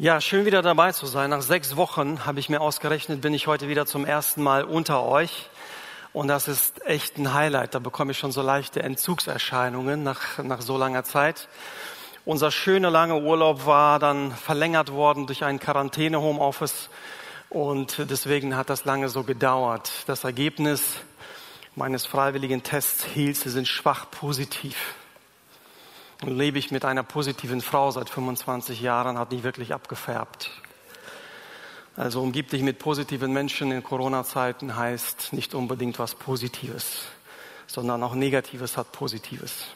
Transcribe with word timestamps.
Ja, 0.00 0.20
schön 0.20 0.46
wieder 0.46 0.62
dabei 0.62 0.92
zu 0.92 1.06
sein. 1.06 1.30
Nach 1.30 1.42
sechs 1.42 1.74
Wochen 1.74 2.24
habe 2.24 2.38
ich 2.38 2.48
mir 2.48 2.60
ausgerechnet, 2.60 3.20
bin 3.20 3.34
ich 3.34 3.48
heute 3.48 3.66
wieder 3.66 3.84
zum 3.84 4.04
ersten 4.04 4.44
Mal 4.44 4.62
unter 4.62 5.02
euch. 5.02 5.48
Und 6.12 6.28
das 6.28 6.46
ist 6.46 6.86
echt 6.86 7.18
ein 7.18 7.34
Highlight. 7.34 7.74
Da 7.74 7.80
bekomme 7.80 8.12
ich 8.12 8.18
schon 8.18 8.30
so 8.30 8.40
leichte 8.40 8.80
Entzugserscheinungen 8.80 10.04
nach, 10.04 10.38
nach 10.38 10.60
so 10.60 10.78
langer 10.78 11.02
Zeit. 11.02 11.48
Unser 12.24 12.52
schöner 12.52 12.90
langer 12.90 13.16
Urlaub 13.22 13.66
war 13.66 13.98
dann 13.98 14.30
verlängert 14.30 14.92
worden 14.92 15.26
durch 15.26 15.42
ein 15.42 15.58
Quarantäne-Homeoffice. 15.58 16.90
Und 17.48 18.08
deswegen 18.08 18.56
hat 18.56 18.70
das 18.70 18.84
lange 18.84 19.08
so 19.08 19.24
gedauert. 19.24 19.90
Das 20.06 20.22
Ergebnis 20.22 20.92
meines 21.74 22.06
freiwilligen 22.06 22.62
Tests 22.62 23.04
hielt, 23.04 23.36
sie 23.36 23.50
sind 23.50 23.66
schwach 23.66 24.08
positiv 24.12 24.94
lebe 26.24 26.58
ich 26.58 26.70
mit 26.70 26.84
einer 26.84 27.02
positiven 27.02 27.60
Frau 27.60 27.90
seit 27.90 28.10
25 28.10 28.80
Jahren, 28.80 29.18
hat 29.18 29.32
nicht 29.32 29.44
wirklich 29.44 29.72
abgefärbt. 29.72 30.50
Also 31.96 32.22
umgib 32.22 32.50
dich 32.50 32.62
mit 32.62 32.78
positiven 32.78 33.32
Menschen 33.32 33.72
in 33.72 33.82
Corona-Zeiten 33.82 34.76
heißt 34.76 35.32
nicht 35.32 35.54
unbedingt 35.54 35.98
was 35.98 36.14
Positives, 36.14 37.02
sondern 37.66 38.02
auch 38.02 38.14
Negatives 38.14 38.76
hat 38.76 38.92
Positives. 38.92 39.66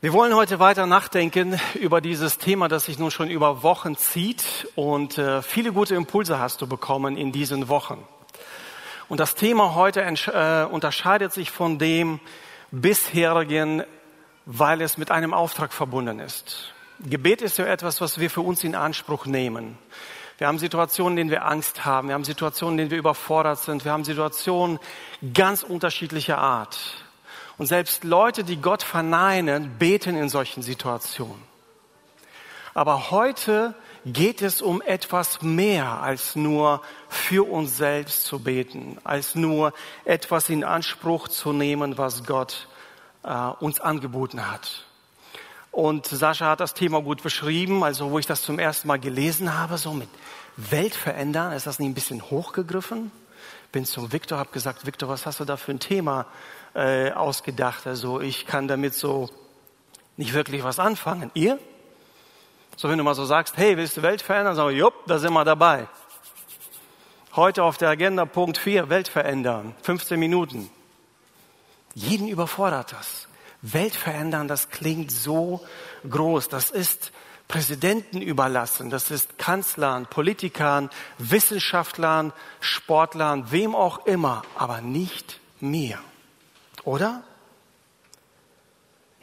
Wir 0.00 0.12
wollen 0.12 0.34
heute 0.34 0.60
weiter 0.60 0.86
nachdenken 0.86 1.60
über 1.74 2.00
dieses 2.00 2.38
Thema, 2.38 2.68
das 2.68 2.84
sich 2.84 2.98
nun 2.98 3.10
schon 3.10 3.30
über 3.30 3.64
Wochen 3.64 3.96
zieht 3.96 4.68
und 4.76 5.18
äh, 5.18 5.42
viele 5.42 5.72
gute 5.72 5.96
Impulse 5.96 6.38
hast 6.38 6.62
du 6.62 6.68
bekommen 6.68 7.16
in 7.16 7.32
diesen 7.32 7.68
Wochen. 7.68 8.06
Und 9.08 9.18
das 9.18 9.34
Thema 9.34 9.74
heute 9.74 10.02
äh, 10.02 10.64
unterscheidet 10.70 11.32
sich 11.32 11.50
von 11.50 11.78
dem 11.78 12.20
bisherigen 12.70 13.82
weil 14.50 14.80
es 14.80 14.96
mit 14.96 15.10
einem 15.10 15.34
Auftrag 15.34 15.74
verbunden 15.74 16.20
ist. 16.20 16.72
Gebet 17.00 17.42
ist 17.42 17.58
ja 17.58 17.66
etwas, 17.66 18.00
was 18.00 18.18
wir 18.18 18.30
für 18.30 18.40
uns 18.40 18.64
in 18.64 18.74
Anspruch 18.74 19.26
nehmen. 19.26 19.76
Wir 20.38 20.46
haben 20.46 20.58
Situationen, 20.58 21.18
in 21.18 21.28
denen 21.28 21.30
wir 21.30 21.44
Angst 21.44 21.84
haben. 21.84 22.08
Wir 22.08 22.14
haben 22.14 22.24
Situationen, 22.24 22.72
in 22.72 22.78
denen 22.78 22.90
wir 22.92 22.98
überfordert 22.98 23.58
sind. 23.58 23.84
Wir 23.84 23.92
haben 23.92 24.04
Situationen 24.04 24.78
ganz 25.34 25.62
unterschiedlicher 25.62 26.38
Art. 26.38 26.78
Und 27.58 27.66
selbst 27.66 28.04
Leute, 28.04 28.42
die 28.42 28.56
Gott 28.56 28.82
verneinen, 28.82 29.76
beten 29.78 30.16
in 30.16 30.30
solchen 30.30 30.62
Situationen. 30.62 31.42
Aber 32.72 33.10
heute 33.10 33.74
geht 34.06 34.40
es 34.40 34.62
um 34.62 34.80
etwas 34.80 35.42
mehr 35.42 36.00
als 36.00 36.36
nur 36.36 36.80
für 37.10 37.46
uns 37.46 37.76
selbst 37.76 38.24
zu 38.24 38.38
beten, 38.38 38.96
als 39.04 39.34
nur 39.34 39.74
etwas 40.06 40.48
in 40.48 40.64
Anspruch 40.64 41.28
zu 41.28 41.52
nehmen, 41.52 41.98
was 41.98 42.24
Gott 42.24 42.66
uns 43.22 43.80
angeboten 43.80 44.50
hat. 44.50 44.84
Und 45.70 46.06
Sascha 46.06 46.50
hat 46.50 46.60
das 46.60 46.74
Thema 46.74 47.02
gut 47.02 47.22
beschrieben, 47.22 47.84
also 47.84 48.10
wo 48.10 48.18
ich 48.18 48.26
das 48.26 48.42
zum 48.42 48.58
ersten 48.58 48.88
Mal 48.88 48.98
gelesen 48.98 49.56
habe, 49.56 49.78
so 49.78 49.92
mit 49.92 50.08
Welt 50.56 50.94
verändern, 50.94 51.52
ist 51.52 51.66
das 51.66 51.78
nicht 51.78 51.88
ein 51.88 51.94
bisschen 51.94 52.22
hochgegriffen? 52.30 53.12
Bin 53.70 53.84
zum 53.84 54.12
Viktor, 54.12 54.38
habe 54.38 54.50
gesagt, 54.50 54.86
Viktor, 54.86 55.08
was 55.08 55.26
hast 55.26 55.40
du 55.40 55.44
da 55.44 55.56
für 55.56 55.72
ein 55.72 55.78
Thema 55.78 56.26
äh, 56.74 57.12
ausgedacht? 57.12 57.86
Also 57.86 58.20
ich 58.20 58.46
kann 58.46 58.66
damit 58.66 58.94
so 58.94 59.28
nicht 60.16 60.34
wirklich 60.34 60.64
was 60.64 60.78
anfangen. 60.78 61.30
Ihr? 61.34 61.58
So 62.76 62.88
wenn 62.88 62.98
du 62.98 63.04
mal 63.04 63.14
so 63.14 63.24
sagst, 63.24 63.56
hey, 63.56 63.76
willst 63.76 63.96
du 63.96 64.02
Welt 64.02 64.22
verändern? 64.22 64.56
Sagen 64.56 64.70
wir, 64.70 64.76
jupp, 64.76 64.94
da 65.06 65.18
sind 65.18 65.32
wir 65.32 65.44
dabei. 65.44 65.86
Heute 67.36 67.62
auf 67.62 67.76
der 67.76 67.90
Agenda 67.90 68.24
Punkt 68.24 68.58
4, 68.58 68.88
Welt 68.88 69.06
verändern. 69.06 69.74
15 69.82 70.18
Minuten. 70.18 70.70
Jeden 71.98 72.28
überfordert 72.28 72.92
das. 72.92 73.26
Welt 73.60 73.94
verändern, 73.94 74.46
das 74.46 74.70
klingt 74.70 75.10
so 75.10 75.66
groß. 76.08 76.48
Das 76.48 76.70
ist 76.70 77.10
Präsidenten 77.48 78.22
überlassen, 78.22 78.88
das 78.88 79.10
ist 79.10 79.36
Kanzlern, 79.36 80.06
Politikern, 80.06 80.90
Wissenschaftlern, 81.16 82.32
Sportlern, 82.60 83.50
wem 83.50 83.74
auch 83.74 84.06
immer, 84.06 84.42
aber 84.54 84.80
nicht 84.80 85.40
mir. 85.58 85.98
Oder? 86.84 87.24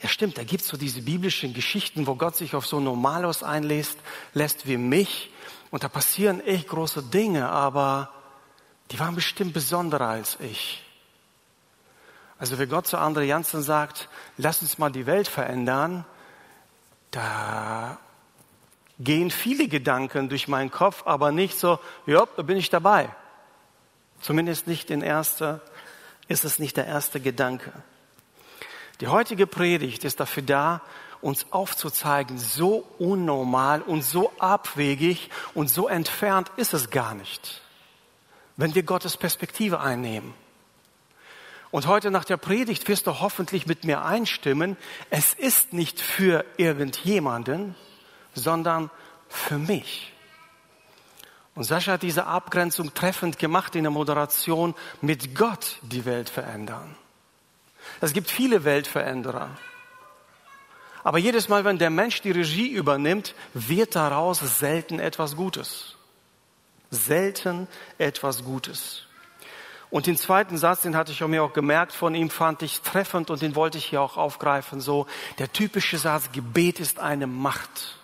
Ja, 0.01 0.09
stimmt, 0.09 0.37
da 0.37 0.43
gibt's 0.43 0.67
so 0.67 0.75
diese 0.75 1.01
biblischen 1.01 1.53
Geschichten, 1.53 2.07
wo 2.07 2.15
Gott 2.15 2.35
sich 2.35 2.55
auf 2.55 2.67
so 2.67 2.81
Normalos 2.81 3.41
einlässt, 3.41 3.97
lässt 4.33 4.67
wie 4.67 4.77
mich. 4.77 5.31
Und 5.71 5.85
da 5.85 5.87
passieren 5.87 6.41
echt 6.41 6.67
große 6.67 7.03
Dinge, 7.03 7.47
aber 7.47 8.11
die 8.91 8.99
waren 8.99 9.15
bestimmt 9.15 9.53
besonderer 9.53 10.09
als 10.09 10.37
ich. 10.41 10.84
Also 12.45 12.59
wenn 12.59 12.69
Gott 12.69 12.85
zu 12.85 12.99
Andre 12.99 13.23
Janssen 13.23 13.63
sagt, 13.63 14.07
lass 14.37 14.61
uns 14.61 14.77
mal 14.77 14.91
die 14.91 15.07
Welt 15.07 15.27
verändern, 15.27 16.05
da 17.09 17.97
gehen 18.99 19.31
viele 19.31 19.67
Gedanken 19.67 20.29
durch 20.29 20.47
meinen 20.47 20.69
Kopf, 20.69 21.01
aber 21.07 21.31
nicht 21.31 21.57
so, 21.57 21.79
ja, 22.05 22.23
da 22.37 22.43
bin 22.43 22.55
ich 22.55 22.69
dabei. 22.69 23.09
Zumindest 24.21 24.67
nicht 24.67 24.91
in 24.91 25.01
erster, 25.01 25.59
ist 26.27 26.45
es 26.45 26.59
nicht 26.59 26.77
der 26.77 26.85
erste 26.85 27.19
Gedanke. 27.19 27.73
Die 29.01 29.07
heutige 29.07 29.47
Predigt 29.47 30.03
ist 30.03 30.19
dafür 30.19 30.43
da, 30.43 30.81
uns 31.21 31.51
aufzuzeigen, 31.51 32.37
so 32.37 32.85
unnormal 32.99 33.81
und 33.81 34.03
so 34.03 34.31
abwegig 34.37 35.31
und 35.55 35.67
so 35.67 35.87
entfernt 35.87 36.51
ist 36.57 36.75
es 36.75 36.91
gar 36.91 37.15
nicht, 37.15 37.63
wenn 38.55 38.75
wir 38.75 38.83
Gottes 38.83 39.17
Perspektive 39.17 39.79
einnehmen. 39.79 40.44
Und 41.75 41.87
heute 41.87 42.09
nach 42.09 42.23
der 42.23 42.37
Predigt 42.37 42.87
wirst 42.87 43.05
du 43.05 43.19
hoffentlich 43.19 43.67
mit 43.67 43.83
mir 43.83 44.05
einstimmen, 44.05 44.77
es 45.09 45.33
ist 45.33 45.73
nicht 45.73 45.99
für 45.99 46.45
irgendjemanden, 46.55 47.75
sondern 48.33 48.89
für 49.27 49.57
mich. 49.57 50.13
Und 51.53 51.65
Sascha 51.65 51.91
hat 51.91 52.03
diese 52.03 52.27
Abgrenzung 52.27 52.93
treffend 52.93 53.39
gemacht 53.39 53.75
in 53.75 53.83
der 53.83 53.91
Moderation 53.91 54.73
mit 55.01 55.35
Gott 55.35 55.79
die 55.81 56.05
Welt 56.05 56.29
verändern. 56.29 56.95
Es 57.99 58.13
gibt 58.13 58.31
viele 58.31 58.63
Weltveränderer. 58.63 59.49
Aber 61.03 61.17
jedes 61.17 61.49
Mal, 61.49 61.65
wenn 61.65 61.77
der 61.77 61.89
Mensch 61.89 62.21
die 62.21 62.31
Regie 62.31 62.69
übernimmt, 62.69 63.35
wird 63.53 63.97
daraus 63.97 64.39
selten 64.39 64.99
etwas 65.01 65.35
Gutes. 65.35 65.97
Selten 66.89 67.67
etwas 67.97 68.45
Gutes. 68.45 69.04
Und 69.95 70.07
den 70.07 70.17
zweiten 70.17 70.57
Satz, 70.57 70.81
den 70.81 70.97
hatte 70.97 71.13
ich 71.13 71.21
mir 71.21 71.41
auch 71.41 71.53
gemerkt 71.53 71.93
von 71.93 72.15
ihm, 72.15 72.29
fand 72.29 72.61
ich 72.63 72.81
treffend 72.81 73.29
und 73.29 73.41
den 73.41 73.55
wollte 73.55 73.77
ich 73.77 73.85
hier 73.85 74.01
auch 74.01 74.17
aufgreifen. 74.17 74.81
So, 74.81 75.07
der 75.39 75.53
typische 75.53 75.97
Satz, 75.97 76.33
Gebet 76.33 76.81
ist 76.81 76.99
eine 76.99 77.27
Macht. 77.27 77.97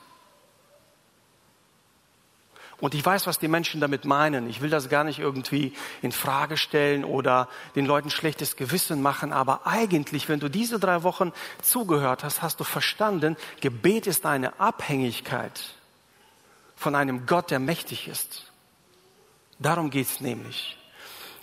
Und 2.80 2.96
ich 2.96 3.06
weiß, 3.06 3.28
was 3.28 3.40
die 3.40 3.50
Menschen 3.50 3.82
damit 3.82 4.06
meinen. 4.06 4.50
Ich 4.50 4.62
will 4.62 4.70
das 4.70 4.88
gar 4.88 5.04
nicht 5.04 5.20
irgendwie 5.20 5.74
in 6.02 6.14
Frage 6.14 6.56
stellen 6.56 7.04
oder 7.04 7.50
den 7.76 7.86
Leuten 7.86 8.10
schlechtes 8.10 8.56
Gewissen 8.56 9.02
machen. 9.02 9.34
Aber 9.34 9.68
eigentlich, 9.68 10.30
wenn 10.30 10.40
du 10.40 10.48
diese 10.48 10.80
drei 10.80 11.04
Wochen 11.04 11.34
zugehört 11.62 12.24
hast, 12.24 12.42
hast 12.42 12.62
du 12.62 12.64
verstanden, 12.64 13.36
Gebet 13.60 14.08
ist 14.08 14.26
eine 14.26 14.62
Abhängigkeit 14.62 15.62
von 16.78 16.96
einem 16.96 17.26
Gott, 17.26 17.52
der 17.52 17.60
mächtig 17.60 18.08
ist. 18.08 18.50
Darum 19.60 19.90
geht's 19.90 20.22
nämlich. 20.22 20.78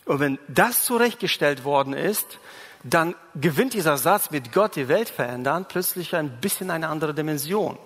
Und 0.08 0.20
wenn 0.20 0.38
das 0.48 0.84
zurechtgestellt 0.84 1.64
worden 1.64 1.92
ist, 1.92 2.38
dann 2.82 3.14
gewinnt 3.34 3.74
dieser 3.74 3.98
Satz 3.98 4.30
mit 4.30 4.52
Gott 4.52 4.74
die 4.74 4.88
Welt 4.88 5.10
verändern 5.10 5.66
plötzlich 5.68 6.16
ein 6.16 6.40
bisschen 6.40 6.70
eine 6.70 6.88
andere 6.88 7.12
Dimension. 7.12 7.78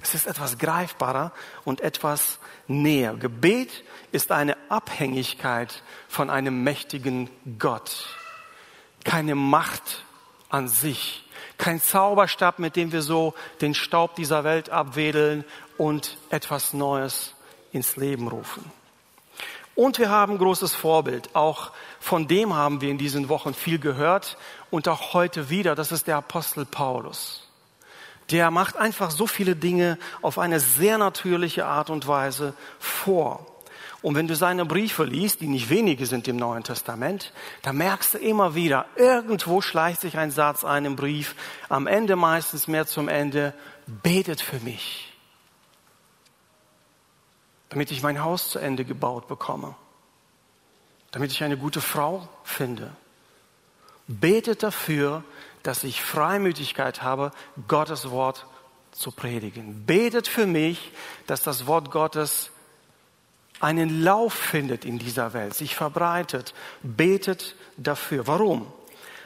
Es 0.00 0.14
ist 0.14 0.26
etwas 0.26 0.56
greifbarer 0.56 1.32
und 1.64 1.82
etwas 1.82 2.38
näher. 2.66 3.12
Gebet 3.14 3.84
ist 4.10 4.32
eine 4.32 4.56
Abhängigkeit 4.70 5.82
von 6.08 6.30
einem 6.30 6.64
mächtigen 6.64 7.28
Gott. 7.58 8.06
Keine 9.04 9.34
Macht 9.34 10.02
an 10.48 10.68
sich. 10.68 11.28
Kein 11.58 11.78
Zauberstab, 11.78 12.58
mit 12.58 12.74
dem 12.74 12.90
wir 12.90 13.02
so 13.02 13.34
den 13.60 13.74
Staub 13.74 14.14
dieser 14.14 14.44
Welt 14.44 14.70
abwedeln 14.70 15.44
und 15.76 16.16
etwas 16.30 16.72
Neues 16.72 17.34
ins 17.70 17.96
Leben 17.96 18.28
rufen. 18.28 18.64
Und 19.74 19.98
wir 19.98 20.08
haben 20.08 20.38
großes 20.38 20.74
Vorbild. 20.74 21.34
Auch 21.34 21.72
von 21.98 22.28
dem 22.28 22.54
haben 22.54 22.80
wir 22.80 22.90
in 22.90 22.98
diesen 22.98 23.28
Wochen 23.28 23.54
viel 23.54 23.78
gehört 23.78 24.36
und 24.70 24.88
auch 24.88 25.14
heute 25.14 25.50
wieder. 25.50 25.74
Das 25.74 25.90
ist 25.90 26.06
der 26.06 26.16
Apostel 26.16 26.64
Paulus. 26.64 27.48
Der 28.30 28.50
macht 28.50 28.76
einfach 28.76 29.10
so 29.10 29.26
viele 29.26 29.56
Dinge 29.56 29.98
auf 30.22 30.38
eine 30.38 30.60
sehr 30.60 30.96
natürliche 30.96 31.66
Art 31.66 31.90
und 31.90 32.06
Weise 32.06 32.54
vor. 32.78 33.46
Und 34.00 34.14
wenn 34.14 34.28
du 34.28 34.36
seine 34.36 34.64
Briefe 34.64 35.04
liest, 35.04 35.40
die 35.40 35.46
nicht 35.46 35.70
wenige 35.70 36.06
sind 36.06 36.28
im 36.28 36.36
Neuen 36.36 36.62
Testament, 36.62 37.32
da 37.62 37.72
merkst 37.72 38.14
du 38.14 38.18
immer 38.18 38.54
wieder, 38.54 38.86
irgendwo 38.96 39.60
schleicht 39.60 40.02
sich 40.02 40.18
ein 40.18 40.30
Satz 40.30 40.62
ein 40.62 40.84
im 40.84 40.94
Brief, 40.94 41.34
am 41.68 41.86
Ende 41.86 42.14
meistens 42.14 42.68
mehr 42.68 42.86
zum 42.86 43.08
Ende, 43.08 43.54
betet 43.86 44.40
für 44.40 44.60
mich 44.60 45.13
damit 47.74 47.90
ich 47.90 48.04
mein 48.04 48.22
Haus 48.22 48.50
zu 48.50 48.60
Ende 48.60 48.84
gebaut 48.84 49.26
bekomme, 49.26 49.74
damit 51.10 51.32
ich 51.32 51.42
eine 51.42 51.56
gute 51.56 51.80
Frau 51.80 52.28
finde. 52.44 52.92
Betet 54.06 54.62
dafür, 54.62 55.24
dass 55.64 55.82
ich 55.82 56.00
Freimütigkeit 56.00 57.02
habe, 57.02 57.32
Gottes 57.66 58.10
Wort 58.10 58.46
zu 58.92 59.10
predigen. 59.10 59.86
Betet 59.86 60.28
für 60.28 60.46
mich, 60.46 60.92
dass 61.26 61.42
das 61.42 61.66
Wort 61.66 61.90
Gottes 61.90 62.52
einen 63.58 64.04
Lauf 64.04 64.34
findet 64.34 64.84
in 64.84 65.00
dieser 65.00 65.32
Welt, 65.32 65.54
sich 65.54 65.74
verbreitet. 65.74 66.54
Betet 66.84 67.56
dafür. 67.76 68.28
Warum? 68.28 68.72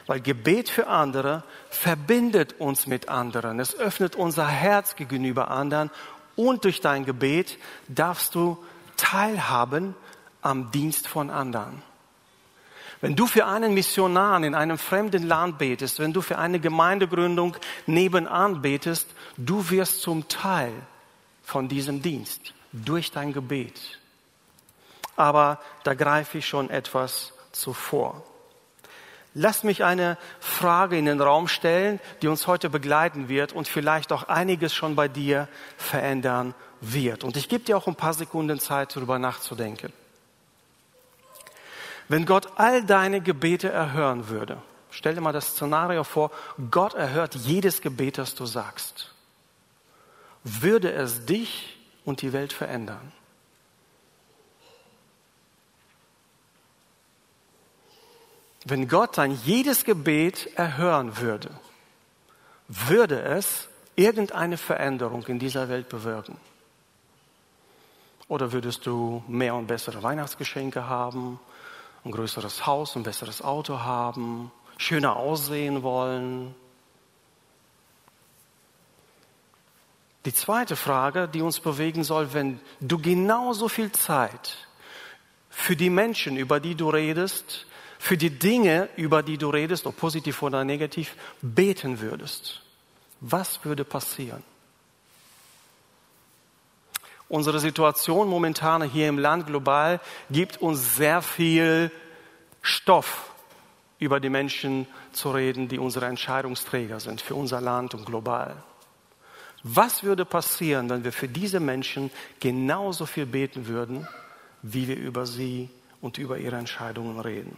Weil 0.07 0.21
Gebet 0.21 0.69
für 0.69 0.87
andere 0.87 1.43
verbindet 1.69 2.59
uns 2.59 2.87
mit 2.87 3.09
anderen. 3.09 3.59
Es 3.59 3.75
öffnet 3.75 4.15
unser 4.15 4.47
Herz 4.47 4.95
gegenüber 4.95 5.51
anderen 5.51 5.91
und 6.39 6.63
durch 6.63 6.79
dein 6.79 7.03
Gebet 7.03 7.57
darfst 7.89 8.33
du 8.33 8.57
teilhaben 8.95 9.93
am 10.41 10.71
Dienst 10.71 11.05
von 11.05 11.29
anderen. 11.29 11.83
Wenn 13.01 13.17
du 13.17 13.27
für 13.27 13.45
einen 13.45 13.73
Missionar 13.73 14.41
in 14.41 14.55
einem 14.55 14.77
fremden 14.77 15.23
Land 15.27 15.57
betest, 15.57 15.99
wenn 15.99 16.13
du 16.13 16.21
für 16.21 16.37
eine 16.37 16.61
Gemeindegründung 16.61 17.57
nebenan 17.87 18.61
betest, 18.61 19.09
du 19.35 19.69
wirst 19.69 20.01
zum 20.01 20.29
Teil 20.29 20.71
von 21.43 21.67
diesem 21.67 22.01
Dienst 22.01 22.53
durch 22.71 23.11
dein 23.11 23.33
Gebet. 23.33 23.99
Aber 25.17 25.59
da 25.83 25.93
greife 25.93 26.37
ich 26.37 26.47
schon 26.47 26.69
etwas 26.69 27.33
zuvor. 27.51 28.23
Lass 29.41 29.63
mich 29.63 29.85
eine 29.85 30.17
Frage 30.41 30.97
in 30.97 31.05
den 31.05 31.21
Raum 31.21 31.47
stellen, 31.47 32.01
die 32.21 32.27
uns 32.27 32.45
heute 32.45 32.69
begleiten 32.69 33.29
wird 33.29 33.53
und 33.53 33.69
vielleicht 33.69 34.11
auch 34.11 34.23
einiges 34.23 34.73
schon 34.73 34.97
bei 34.97 35.07
dir 35.07 35.47
verändern 35.77 36.53
wird. 36.81 37.23
Und 37.23 37.37
ich 37.37 37.47
gebe 37.47 37.63
dir 37.63 37.77
auch 37.77 37.87
ein 37.87 37.95
paar 37.95 38.13
Sekunden 38.13 38.59
Zeit, 38.59 38.93
darüber 38.93 39.17
nachzudenken. 39.17 39.93
Wenn 42.09 42.25
Gott 42.25 42.49
all 42.57 42.83
deine 42.83 43.21
Gebete 43.21 43.69
erhören 43.69 44.27
würde, 44.27 44.57
stell 44.91 45.15
dir 45.15 45.21
mal 45.21 45.31
das 45.31 45.51
Szenario 45.51 46.03
vor, 46.03 46.31
Gott 46.69 46.93
erhört 46.93 47.33
jedes 47.35 47.79
Gebet, 47.79 48.17
das 48.17 48.35
du 48.35 48.45
sagst. 48.45 49.13
Würde 50.43 50.91
es 50.91 51.25
dich 51.25 51.79
und 52.03 52.21
die 52.21 52.33
Welt 52.33 52.51
verändern? 52.51 53.13
Wenn 58.65 58.87
Gott 58.87 59.17
dein 59.17 59.39
jedes 59.43 59.85
Gebet 59.85 60.49
erhören 60.55 61.17
würde, 61.17 61.49
würde 62.67 63.21
es 63.21 63.69
irgendeine 63.95 64.57
Veränderung 64.57 65.25
in 65.27 65.39
dieser 65.39 65.69
Welt 65.69 65.89
bewirken? 65.89 66.37
Oder 68.27 68.51
würdest 68.51 68.85
du 68.85 69.23
mehr 69.27 69.55
und 69.55 69.67
bessere 69.67 70.03
Weihnachtsgeschenke 70.03 70.87
haben, 70.87 71.39
ein 72.05 72.11
größeres 72.11 72.65
Haus, 72.65 72.95
ein 72.95 73.03
besseres 73.03 73.41
Auto 73.41 73.79
haben, 73.79 74.51
schöner 74.77 75.15
aussehen 75.15 75.81
wollen? 75.81 76.53
Die 80.25 80.33
zweite 80.33 80.75
Frage, 80.75 81.27
die 81.27 81.41
uns 81.41 81.59
bewegen 81.59 82.03
soll, 82.03 82.33
wenn 82.33 82.59
du 82.81 82.99
genauso 82.99 83.67
viel 83.67 83.91
Zeit 83.91 84.67
für 85.49 85.75
die 85.75 85.89
Menschen, 85.89 86.37
über 86.37 86.59
die 86.59 86.75
du 86.75 86.89
redest, 86.89 87.65
für 87.99 88.17
die 88.17 88.31
Dinge, 88.31 88.89
über 88.95 89.21
die 89.21 89.37
du 89.37 89.49
redest, 89.49 89.85
ob 89.85 89.97
positiv 89.97 90.41
oder 90.41 90.63
negativ, 90.63 91.15
beten 91.41 91.99
würdest, 91.99 92.61
was 93.19 93.63
würde 93.65 93.83
passieren? 93.83 94.41
Unsere 97.27 97.59
Situation 97.59 98.27
momentan 98.27 98.81
hier 98.83 99.09
im 99.09 99.19
Land 99.19 99.45
global 99.45 99.99
gibt 100.31 100.61
uns 100.61 100.95
sehr 100.95 101.21
viel 101.21 101.91
Stoff, 102.61 103.29
über 103.99 104.21
die 104.21 104.29
Menschen 104.29 104.87
zu 105.11 105.29
reden, 105.31 105.67
die 105.67 105.77
unsere 105.77 106.05
Entscheidungsträger 106.05 107.01
sind 107.01 107.19
für 107.19 107.35
unser 107.35 107.59
Land 107.59 107.93
und 107.93 108.05
global. 108.05 108.63
Was 109.61 110.03
würde 110.03 110.23
passieren, 110.23 110.89
wenn 110.89 111.03
wir 111.03 111.11
für 111.11 111.27
diese 111.27 111.59
Menschen 111.59 112.11
genauso 112.39 113.05
viel 113.05 113.25
beten 113.25 113.67
würden, 113.67 114.07
wie 114.61 114.87
wir 114.87 114.95
über 114.95 115.25
sie 115.25 115.69
und 115.99 116.17
über 116.17 116.37
ihre 116.37 116.55
Entscheidungen 116.55 117.19
reden? 117.19 117.57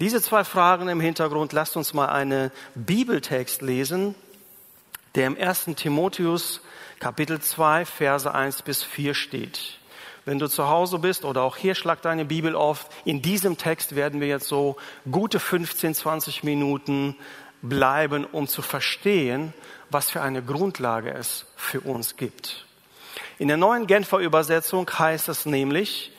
Diese 0.00 0.20
zwei 0.20 0.44
Fragen 0.44 0.88
im 0.88 1.00
Hintergrund, 1.00 1.52
lasst 1.52 1.76
uns 1.76 1.94
mal 1.94 2.06
einen 2.06 2.50
Bibeltext 2.74 3.62
lesen, 3.62 4.14
der 5.14 5.26
im 5.26 5.36
1. 5.36 5.66
Timotheus 5.76 6.60
Kapitel 6.98 7.40
2, 7.40 7.84
Verse 7.84 8.32
1 8.32 8.62
bis 8.62 8.82
4 8.82 9.14
steht. 9.14 9.78
Wenn 10.24 10.38
du 10.38 10.48
zu 10.48 10.68
Hause 10.68 11.00
bist 11.00 11.24
oder 11.24 11.42
auch 11.42 11.56
hier 11.56 11.74
schlag 11.74 12.00
deine 12.00 12.24
Bibel 12.24 12.54
auf, 12.54 12.88
in 13.04 13.22
diesem 13.22 13.58
Text 13.58 13.96
werden 13.96 14.20
wir 14.20 14.28
jetzt 14.28 14.46
so 14.46 14.76
gute 15.10 15.40
15, 15.40 15.94
20 15.94 16.44
Minuten 16.44 17.16
bleiben, 17.60 18.24
um 18.24 18.46
zu 18.46 18.62
verstehen, 18.62 19.52
was 19.90 20.10
für 20.10 20.22
eine 20.22 20.42
Grundlage 20.42 21.12
es 21.12 21.46
für 21.56 21.80
uns 21.80 22.16
gibt. 22.16 22.66
In 23.38 23.48
der 23.48 23.56
neuen 23.56 23.88
Genfer 23.88 24.18
Übersetzung 24.18 24.88
heißt 24.88 25.28
es 25.28 25.44
nämlich, 25.44 26.11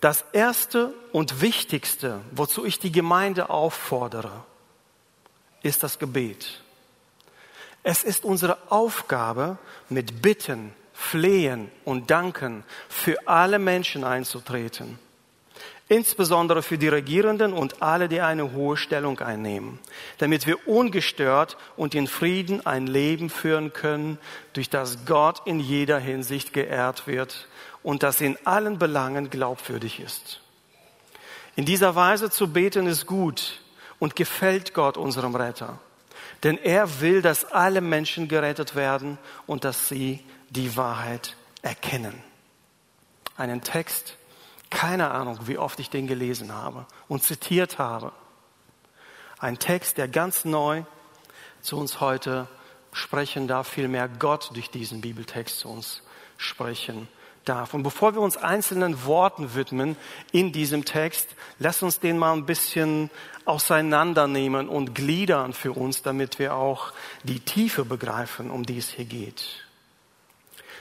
das 0.00 0.24
Erste 0.32 0.92
und 1.12 1.40
Wichtigste, 1.40 2.20
wozu 2.32 2.64
ich 2.64 2.78
die 2.78 2.92
Gemeinde 2.92 3.50
auffordere, 3.50 4.44
ist 5.62 5.82
das 5.82 5.98
Gebet. 5.98 6.62
Es 7.82 8.04
ist 8.04 8.24
unsere 8.24 8.58
Aufgabe, 8.70 9.58
mit 9.88 10.20
Bitten, 10.20 10.72
Flehen 10.92 11.70
und 11.84 12.10
Danken 12.10 12.64
für 12.88 13.28
alle 13.28 13.58
Menschen 13.58 14.02
einzutreten. 14.02 14.98
Insbesondere 15.88 16.62
für 16.62 16.78
die 16.78 16.88
Regierenden 16.88 17.52
und 17.52 17.80
alle, 17.80 18.08
die 18.08 18.20
eine 18.20 18.52
hohe 18.52 18.76
Stellung 18.76 19.20
einnehmen, 19.20 19.78
damit 20.18 20.46
wir 20.46 20.66
ungestört 20.66 21.56
und 21.76 21.94
in 21.94 22.08
Frieden 22.08 22.66
ein 22.66 22.88
Leben 22.88 23.30
führen 23.30 23.72
können, 23.72 24.18
durch 24.52 24.68
das 24.68 25.04
Gott 25.06 25.42
in 25.44 25.60
jeder 25.60 26.00
Hinsicht 26.00 26.52
geehrt 26.52 27.06
wird 27.06 27.46
und 27.86 28.02
das 28.02 28.20
in 28.20 28.36
allen 28.44 28.80
Belangen 28.80 29.30
glaubwürdig 29.30 30.00
ist. 30.00 30.40
In 31.54 31.64
dieser 31.64 31.94
Weise 31.94 32.30
zu 32.30 32.52
beten 32.52 32.88
ist 32.88 33.06
gut 33.06 33.60
und 34.00 34.16
gefällt 34.16 34.74
Gott 34.74 34.96
unserem 34.96 35.36
Retter. 35.36 35.78
Denn 36.42 36.58
er 36.58 37.00
will, 37.00 37.22
dass 37.22 37.44
alle 37.44 37.80
Menschen 37.80 38.26
gerettet 38.26 38.74
werden 38.74 39.18
und 39.46 39.62
dass 39.62 39.88
sie 39.88 40.18
die 40.50 40.76
Wahrheit 40.76 41.36
erkennen. 41.62 42.20
Einen 43.36 43.62
Text, 43.62 44.16
keine 44.68 45.12
Ahnung, 45.12 45.38
wie 45.46 45.56
oft 45.56 45.78
ich 45.78 45.88
den 45.88 46.08
gelesen 46.08 46.52
habe 46.52 46.86
und 47.06 47.22
zitiert 47.22 47.78
habe. 47.78 48.10
Ein 49.38 49.60
Text, 49.60 49.96
der 49.96 50.08
ganz 50.08 50.44
neu 50.44 50.82
zu 51.62 51.78
uns 51.78 52.00
heute 52.00 52.48
sprechen 52.90 53.46
darf, 53.46 53.68
vielmehr 53.68 54.08
Gott 54.08 54.50
durch 54.54 54.70
diesen 54.70 55.02
Bibeltext 55.02 55.60
zu 55.60 55.68
uns 55.68 56.02
sprechen 56.36 57.06
darf. 57.48 57.74
Und 57.74 57.82
bevor 57.82 58.14
wir 58.14 58.20
uns 58.20 58.36
einzelnen 58.36 59.04
Worten 59.04 59.54
widmen 59.54 59.96
in 60.32 60.52
diesem 60.52 60.84
Text, 60.84 61.28
lass 61.58 61.82
uns 61.82 62.00
den 62.00 62.18
mal 62.18 62.32
ein 62.32 62.46
bisschen 62.46 63.10
auseinandernehmen 63.44 64.68
und 64.68 64.94
gliedern 64.94 65.52
für 65.52 65.72
uns, 65.72 66.02
damit 66.02 66.38
wir 66.38 66.54
auch 66.54 66.92
die 67.22 67.40
Tiefe 67.40 67.84
begreifen, 67.84 68.50
um 68.50 68.66
die 68.66 68.78
es 68.78 68.90
hier 68.90 69.04
geht. 69.04 69.66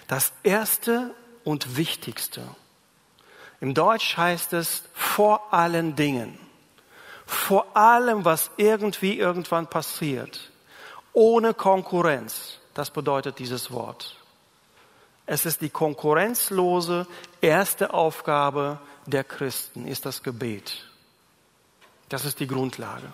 Das 0.08 0.34
Erste 0.44 1.14
und 1.44 1.78
Wichtigste. 1.78 2.44
Im 3.62 3.74
Deutsch 3.74 4.18
heißt 4.18 4.54
es 4.54 4.84
vor 4.94 5.54
allen 5.54 5.96
Dingen. 5.96 6.38
Vor 7.26 7.76
allem, 7.76 8.26
was 8.26 8.52
irgendwie 8.58 9.18
irgendwann 9.18 9.68
passiert. 9.68 10.52
Ohne 11.14 11.54
Konkurrenz. 11.54 12.60
Das 12.74 12.92
bedeutet 12.92 13.40
dieses 13.40 13.72
Wort. 13.72 14.15
Es 15.26 15.46
ist 15.46 15.62
die 15.62 15.70
konkurrenzlose 15.70 17.08
erste 17.42 17.94
Aufgabe 17.94 18.80
der 19.06 19.24
Christen, 19.24 19.88
ist 19.88 20.06
das 20.06 20.22
Gebet. 20.24 20.86
Das 22.10 22.26
ist 22.26 22.40
die 22.40 22.48
Grundlage. 22.48 23.12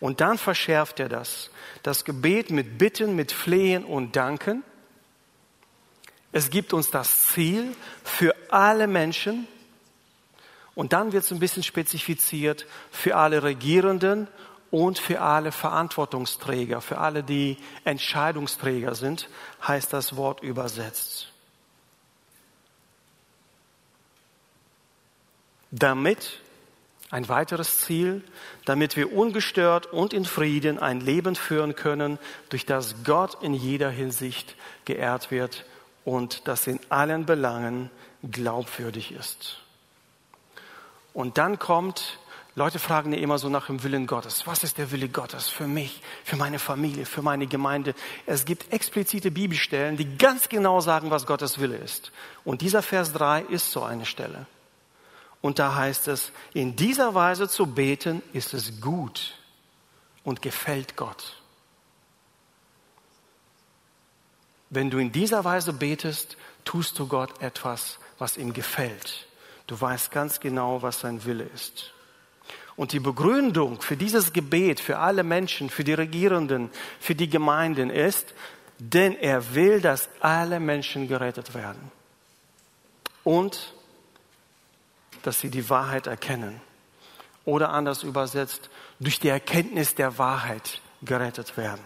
Und 0.00 0.20
dann 0.20 0.36
verschärft 0.36 1.00
er 1.00 1.08
das. 1.08 1.50
Das 1.82 2.04
Gebet 2.04 2.50
mit 2.50 2.76
Bitten, 2.76 3.16
mit 3.16 3.32
Flehen 3.32 3.84
und 3.84 4.16
Danken. 4.16 4.62
Es 6.32 6.50
gibt 6.50 6.72
uns 6.72 6.90
das 6.90 7.28
Ziel 7.28 7.74
für 8.04 8.34
alle 8.50 8.86
Menschen. 8.86 9.46
Und 10.74 10.92
dann 10.92 11.12
wird 11.12 11.24
es 11.24 11.30
ein 11.30 11.38
bisschen 11.38 11.62
spezifiziert 11.62 12.66
für 12.90 13.16
alle 13.16 13.42
Regierenden 13.42 14.28
und 14.72 14.98
für 14.98 15.20
alle 15.20 15.52
Verantwortungsträger, 15.52 16.80
für 16.80 16.96
alle, 16.96 17.22
die 17.22 17.58
Entscheidungsträger 17.84 18.94
sind, 18.94 19.28
heißt 19.68 19.92
das 19.92 20.16
Wort 20.16 20.42
übersetzt. 20.42 21.30
Damit, 25.70 26.40
ein 27.10 27.28
weiteres 27.28 27.80
Ziel, 27.80 28.24
damit 28.64 28.96
wir 28.96 29.12
ungestört 29.12 29.92
und 29.92 30.14
in 30.14 30.24
Frieden 30.24 30.78
ein 30.78 31.00
Leben 31.00 31.36
führen 31.36 31.76
können, 31.76 32.18
durch 32.48 32.64
das 32.64 33.04
Gott 33.04 33.42
in 33.42 33.52
jeder 33.52 33.90
Hinsicht 33.90 34.56
geehrt 34.86 35.30
wird 35.30 35.66
und 36.06 36.48
das 36.48 36.66
in 36.66 36.80
allen 36.88 37.26
Belangen 37.26 37.90
glaubwürdig 38.30 39.12
ist. 39.12 39.58
Und 41.12 41.36
dann 41.36 41.58
kommt 41.58 42.18
Leute 42.54 42.78
fragen 42.78 43.12
ja 43.12 43.18
immer 43.18 43.38
so 43.38 43.48
nach 43.48 43.66
dem 43.66 43.82
Willen 43.82 44.06
Gottes. 44.06 44.46
Was 44.46 44.62
ist 44.62 44.76
der 44.76 44.90
Wille 44.90 45.08
Gottes 45.08 45.48
für 45.48 45.66
mich, 45.66 46.02
für 46.22 46.36
meine 46.36 46.58
Familie, 46.58 47.06
für 47.06 47.22
meine 47.22 47.46
Gemeinde? 47.46 47.94
Es 48.26 48.44
gibt 48.44 48.72
explizite 48.72 49.30
Bibelstellen, 49.30 49.96
die 49.96 50.18
ganz 50.18 50.50
genau 50.50 50.80
sagen, 50.80 51.10
was 51.10 51.24
Gottes 51.24 51.58
Wille 51.58 51.78
ist. 51.78 52.12
Und 52.44 52.60
dieser 52.60 52.82
Vers 52.82 53.14
3 53.14 53.42
ist 53.42 53.70
so 53.70 53.82
eine 53.82 54.04
Stelle. 54.04 54.46
Und 55.40 55.58
da 55.58 55.74
heißt 55.74 56.08
es, 56.08 56.30
in 56.52 56.76
dieser 56.76 57.14
Weise 57.14 57.48
zu 57.48 57.66
beten 57.66 58.22
ist 58.34 58.52
es 58.52 58.80
gut 58.82 59.38
und 60.22 60.42
gefällt 60.42 60.96
Gott. 60.96 61.40
Wenn 64.68 64.90
du 64.90 64.98
in 64.98 65.10
dieser 65.10 65.44
Weise 65.44 65.72
betest, 65.72 66.36
tust 66.64 66.98
du 66.98 67.08
Gott 67.08 67.40
etwas, 67.40 67.98
was 68.18 68.36
ihm 68.36 68.52
gefällt. 68.52 69.26
Du 69.66 69.80
weißt 69.80 70.10
ganz 70.10 70.38
genau, 70.38 70.82
was 70.82 71.00
sein 71.00 71.24
Wille 71.24 71.44
ist. 71.44 71.92
Und 72.76 72.92
die 72.92 73.00
Begründung 73.00 73.80
für 73.80 73.96
dieses 73.96 74.32
Gebet, 74.32 74.80
für 74.80 74.98
alle 74.98 75.22
Menschen, 75.22 75.68
für 75.68 75.84
die 75.84 75.94
Regierenden, 75.94 76.70
für 77.00 77.14
die 77.14 77.28
Gemeinden 77.28 77.90
ist, 77.90 78.34
denn 78.78 79.14
er 79.16 79.54
will, 79.54 79.80
dass 79.80 80.08
alle 80.20 80.58
Menschen 80.58 81.06
gerettet 81.06 81.54
werden. 81.54 81.92
Und 83.24 83.74
dass 85.22 85.40
sie 85.40 85.50
die 85.50 85.68
Wahrheit 85.70 86.06
erkennen. 86.06 86.60
Oder 87.44 87.70
anders 87.70 88.02
übersetzt, 88.02 88.70
durch 88.98 89.20
die 89.20 89.28
Erkenntnis 89.28 89.94
der 89.94 90.18
Wahrheit 90.18 90.80
gerettet 91.02 91.56
werden. 91.56 91.84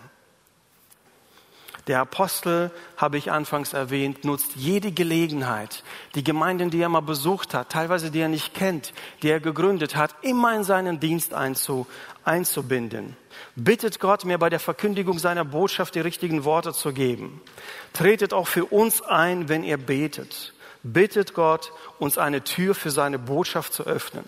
Der 1.86 2.00
Apostel, 2.00 2.72
habe 2.96 3.16
ich 3.16 3.30
anfangs 3.30 3.72
erwähnt, 3.72 4.24
nutzt 4.24 4.56
jede 4.56 4.90
Gelegenheit, 4.90 5.84
die 6.16 6.24
Gemeinden, 6.24 6.70
die 6.70 6.80
er 6.80 6.88
mal 6.88 7.00
besucht 7.00 7.54
hat, 7.54 7.70
teilweise 7.70 8.10
die 8.10 8.18
er 8.18 8.28
nicht 8.28 8.54
kennt, 8.54 8.92
die 9.22 9.28
er 9.28 9.38
gegründet 9.38 9.94
hat, 9.94 10.12
immer 10.22 10.52
in 10.56 10.64
seinen 10.64 10.98
Dienst 10.98 11.32
einzu, 11.32 11.86
einzubinden. 12.24 13.16
Bittet 13.54 14.00
Gott, 14.00 14.24
mir 14.24 14.38
bei 14.38 14.50
der 14.50 14.58
Verkündigung 14.58 15.20
seiner 15.20 15.44
Botschaft 15.44 15.94
die 15.94 16.00
richtigen 16.00 16.42
Worte 16.42 16.72
zu 16.72 16.92
geben. 16.92 17.40
Tretet 17.92 18.32
auch 18.34 18.48
für 18.48 18.64
uns 18.64 19.00
ein, 19.02 19.48
wenn 19.48 19.62
ihr 19.62 19.76
betet. 19.76 20.54
Bittet 20.82 21.34
Gott, 21.34 21.72
uns 22.00 22.18
eine 22.18 22.42
Tür 22.42 22.74
für 22.74 22.90
seine 22.90 23.20
Botschaft 23.20 23.72
zu 23.72 23.84
öffnen. 23.84 24.24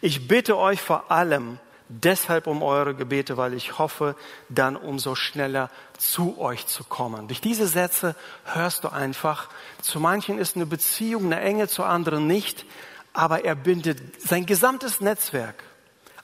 Ich 0.00 0.26
bitte 0.26 0.56
euch 0.56 0.80
vor 0.80 1.12
allem, 1.12 1.60
deshalb 1.88 2.46
um 2.46 2.62
eure 2.62 2.94
Gebete, 2.94 3.36
weil 3.36 3.54
ich 3.54 3.78
hoffe, 3.78 4.14
dann 4.48 4.76
umso 4.76 5.14
schneller 5.14 5.70
zu 5.96 6.38
euch 6.38 6.66
zu 6.66 6.84
kommen. 6.84 7.28
Durch 7.28 7.40
diese 7.40 7.66
Sätze 7.66 8.14
hörst 8.44 8.84
du 8.84 8.88
einfach, 8.88 9.48
zu 9.80 10.00
manchen 10.00 10.38
ist 10.38 10.56
eine 10.56 10.66
Beziehung 10.66 11.26
eine 11.26 11.40
Enge, 11.40 11.68
zu 11.68 11.84
anderen 11.84 12.26
nicht, 12.26 12.64
aber 13.12 13.44
er 13.44 13.54
bindet 13.54 14.20
sein 14.20 14.46
gesamtes 14.46 15.00
Netzwerk, 15.00 15.62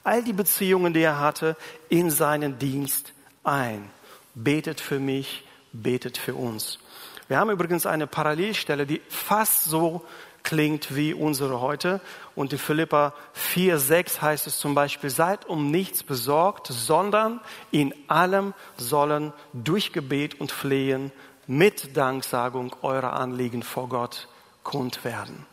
all 0.03 0.23
die 0.23 0.33
Beziehungen, 0.33 0.93
die 0.93 1.01
er 1.01 1.19
hatte, 1.19 1.57
in 1.89 2.11
seinen 2.11 2.59
Dienst 2.59 3.13
ein. 3.43 3.89
Betet 4.35 4.79
für 4.81 4.99
mich, 4.99 5.43
betet 5.73 6.17
für 6.17 6.35
uns. 6.35 6.79
Wir 7.27 7.37
haben 7.37 7.49
übrigens 7.49 7.85
eine 7.85 8.05
Parallelstelle, 8.05 8.85
die 8.85 9.01
fast 9.09 9.65
so 9.65 10.05
klingt 10.45 10.95
wie 10.95 11.13
unsere 11.13 11.59
heute. 11.59 11.99
Und 12.35 12.53
in 12.53 12.59
Philippa 12.59 13.13
4, 13.33 13.77
6 13.77 14.21
heißt 14.21 14.47
es 14.47 14.59
zum 14.59 14.73
Beispiel, 14.73 15.09
seid 15.09 15.45
um 15.45 15.69
nichts 15.71 16.03
besorgt, 16.03 16.67
sondern 16.67 17.41
in 17.71 17.93
allem 18.07 18.53
sollen 18.77 19.33
durch 19.51 19.91
Gebet 19.91 20.39
und 20.39 20.53
Flehen 20.53 21.11
mit 21.47 21.97
Danksagung 21.97 22.73
eure 22.81 23.11
Anliegen 23.11 23.63
vor 23.63 23.89
Gott 23.89 24.29
kund 24.63 25.03
werden. 25.03 25.45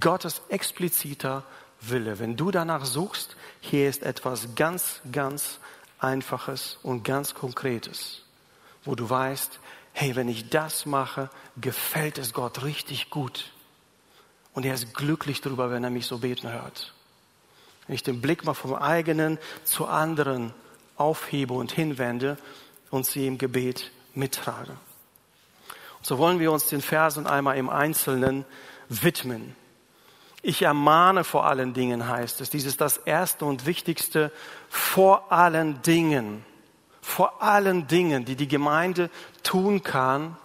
Gottes 0.00 0.42
expliziter 0.48 1.44
Wille. 1.80 2.18
Wenn 2.18 2.36
du 2.36 2.50
danach 2.50 2.84
suchst, 2.84 3.36
hier 3.60 3.88
ist 3.88 4.02
etwas 4.02 4.54
ganz, 4.54 5.00
ganz 5.12 5.58
Einfaches 5.98 6.78
und 6.82 7.04
ganz 7.04 7.34
Konkretes, 7.34 8.22
wo 8.84 8.94
du 8.94 9.08
weißt, 9.08 9.60
hey, 9.92 10.16
wenn 10.16 10.28
ich 10.28 10.48
das 10.48 10.86
mache, 10.86 11.30
gefällt 11.60 12.18
es 12.18 12.32
Gott 12.32 12.62
richtig 12.62 13.10
gut. 13.10 13.52
Und 14.52 14.64
er 14.64 14.74
ist 14.74 14.94
glücklich 14.94 15.40
darüber, 15.40 15.70
wenn 15.70 15.84
er 15.84 15.90
mich 15.90 16.06
so 16.06 16.18
beten 16.18 16.50
hört. 16.50 16.92
Wenn 17.86 17.94
ich 17.94 18.02
den 18.02 18.20
Blick 18.20 18.44
mal 18.44 18.54
vom 18.54 18.74
eigenen 18.74 19.38
zu 19.64 19.86
anderen 19.86 20.52
aufhebe 20.96 21.54
und 21.54 21.72
hinwende 21.72 22.36
und 22.90 23.06
sie 23.06 23.26
im 23.26 23.38
Gebet 23.38 23.90
mittrage. 24.14 24.72
Und 25.98 26.06
so 26.06 26.18
wollen 26.18 26.40
wir 26.40 26.52
uns 26.52 26.68
den 26.68 26.82
Versen 26.82 27.26
einmal 27.26 27.56
im 27.56 27.68
Einzelnen 27.68 28.44
widmen. 28.88 29.54
Ich 30.42 30.62
ermahne 30.62 31.24
vor 31.24 31.46
allen 31.46 31.74
Dingen 31.74 32.08
heißt 32.08 32.40
es. 32.40 32.50
Dies 32.50 32.64
ist 32.64 32.80
das 32.80 32.96
Erste 32.96 33.44
und 33.44 33.66
Wichtigste 33.66 34.32
vor 34.68 35.30
allen 35.30 35.82
Dingen 35.82 36.44
vor 37.00 37.42
allen 37.42 37.86
Dingen, 37.86 38.24
die 38.24 38.36
die 38.36 38.48
Gemeinde 38.48 39.10
tun 39.42 39.82
kann 39.82 40.36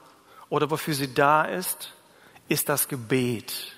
oder 0.50 0.72
wofür 0.72 0.94
sie 0.94 1.14
da 1.14 1.44
ist, 1.44 1.94
ist 2.48 2.70
das 2.70 2.88
Gebet. 2.88 3.76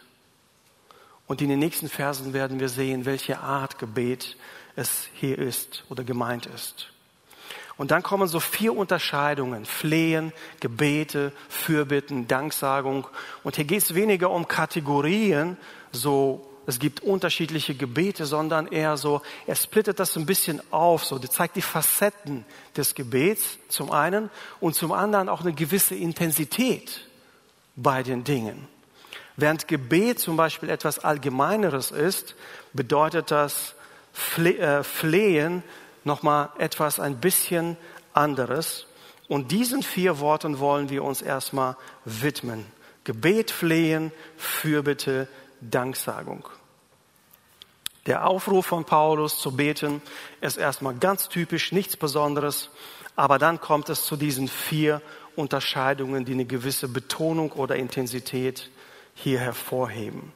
Und 1.26 1.42
in 1.42 1.50
den 1.50 1.60
nächsten 1.60 1.90
Versen 1.90 2.34
werden 2.34 2.60
wir 2.60 2.70
sehen, 2.70 3.06
welche 3.06 3.40
Art 3.40 3.80
Gebet 3.80 4.38
es 4.76 5.10
hier 5.14 5.38
ist 5.38 5.84
oder 5.90 6.04
gemeint 6.04 6.46
ist. 6.46 6.90
Und 7.78 7.92
dann 7.92 8.02
kommen 8.02 8.28
so 8.28 8.40
vier 8.40 8.76
Unterscheidungen. 8.76 9.66
Flehen, 9.66 10.34
Gebete, 10.60 11.32
Fürbitten, 11.48 12.28
Danksagung. 12.28 13.08
Und 13.44 13.56
hier 13.56 13.66
geht 13.66 13.84
es 13.84 13.94
weniger 13.94 14.32
um 14.32 14.48
Kategorien, 14.48 15.58
so 15.92 16.50
es 16.68 16.80
gibt 16.80 17.00
unterschiedliche 17.00 17.76
Gebete, 17.76 18.26
sondern 18.26 18.68
eher 18.68 18.98
so, 18.98 19.22
er 19.48 19.56
splittet 19.56 20.02
das 20.02 20.18
ein 20.18 20.26
bisschen 20.26 20.62
auf, 20.70 21.06
so, 21.06 21.18
der 21.18 21.32
zeigt 21.32 21.56
die 21.56 21.62
Facetten 21.62 22.46
des 22.76 22.94
Gebets 22.94 23.58
zum 23.70 23.90
einen 23.90 24.30
und 24.60 24.76
zum 24.76 24.92
anderen 24.92 25.30
auch 25.30 25.40
eine 25.42 25.54
gewisse 25.54 25.96
Intensität 25.96 27.08
bei 27.78 28.04
den 28.04 28.26
Dingen. 28.26 28.68
Während 29.38 29.70
Gebet 29.70 30.20
zum 30.20 30.36
Beispiel 30.36 30.70
etwas 30.70 31.00
Allgemeineres 31.00 31.92
ist, 31.92 32.36
bedeutet 32.74 33.32
das 33.32 33.74
äh, 34.38 34.84
Flehen 34.84 35.64
nochmal 36.04 36.50
etwas 36.58 37.00
ein 37.00 37.22
bisschen 37.22 37.78
anderes. 38.12 38.88
Und 39.30 39.52
diesen 39.52 39.84
vier 39.84 40.20
Worten 40.20 40.60
wollen 40.60 40.90
wir 40.90 41.06
uns 41.06 41.22
erstmal 41.22 41.78
widmen. 42.04 42.66
Gebet, 43.06 43.52
Flehen, 43.52 44.12
Fürbitte, 44.36 45.30
Danksagung. 45.62 46.48
Der 48.06 48.26
Aufruf 48.26 48.68
von 48.68 48.86
Paulus 48.86 49.40
zu 49.40 49.56
beten 49.56 50.02
ist 50.40 50.58
erstmal 50.58 50.96
ganz 50.96 51.28
typisch, 51.28 51.72
nichts 51.74 51.98
Besonderes. 51.98 52.70
Aber 53.18 53.38
dann 53.38 53.60
kommt 53.60 53.90
es 53.90 54.06
zu 54.06 54.16
diesen 54.16 54.48
vier 54.48 55.02
Unterscheidungen, 55.36 56.24
die 56.24 56.34
eine 56.34 56.46
gewisse 56.46 56.88
Betonung 56.88 57.52
oder 57.52 57.76
Intensität 57.76 58.70
hier 59.14 59.40
hervorheben. 59.40 60.32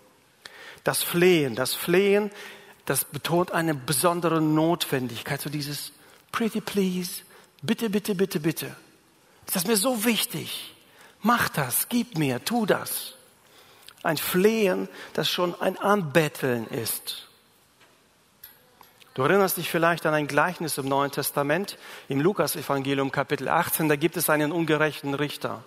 Das 0.84 1.02
Flehen, 1.02 1.56
das 1.56 1.74
Flehen, 1.74 2.32
das 2.86 3.06
betont 3.06 3.52
eine 3.52 3.76
besondere 3.76 4.42
Notwendigkeit, 4.42 5.40
so 5.40 5.50
dieses 5.50 5.94
Pretty 6.32 6.60
Please, 6.60 7.22
bitte, 7.62 7.90
bitte, 7.90 8.16
bitte, 8.16 8.40
bitte. 8.40 8.76
Ist 9.46 9.56
das 9.56 9.68
mir 9.68 9.78
so 9.78 10.04
wichtig? 10.04 10.76
Mach 11.22 11.50
das, 11.50 11.88
gib 11.88 12.18
mir, 12.18 12.44
tu 12.44 12.66
das. 12.66 13.16
Ein 14.04 14.18
Flehen, 14.18 14.90
das 15.14 15.30
schon 15.30 15.60
ein 15.62 15.78
Anbetteln 15.78 16.68
ist. 16.68 17.28
Du 19.14 19.24
erinnerst 19.24 19.58
dich 19.58 19.70
vielleicht 19.70 20.06
an 20.06 20.14
ein 20.14 20.28
Gleichnis 20.28 20.78
im 20.78 20.88
Neuen 20.88 21.12
Testament, 21.12 21.78
im 22.08 22.22
Lukas-Evangelium 22.22 23.12
Kapitel 23.12 23.50
18, 23.50 23.90
da 23.90 23.98
gibt 23.98 24.16
es 24.16 24.30
einen 24.30 24.52
ungerechten 24.52 25.14
Richter. 25.14 25.64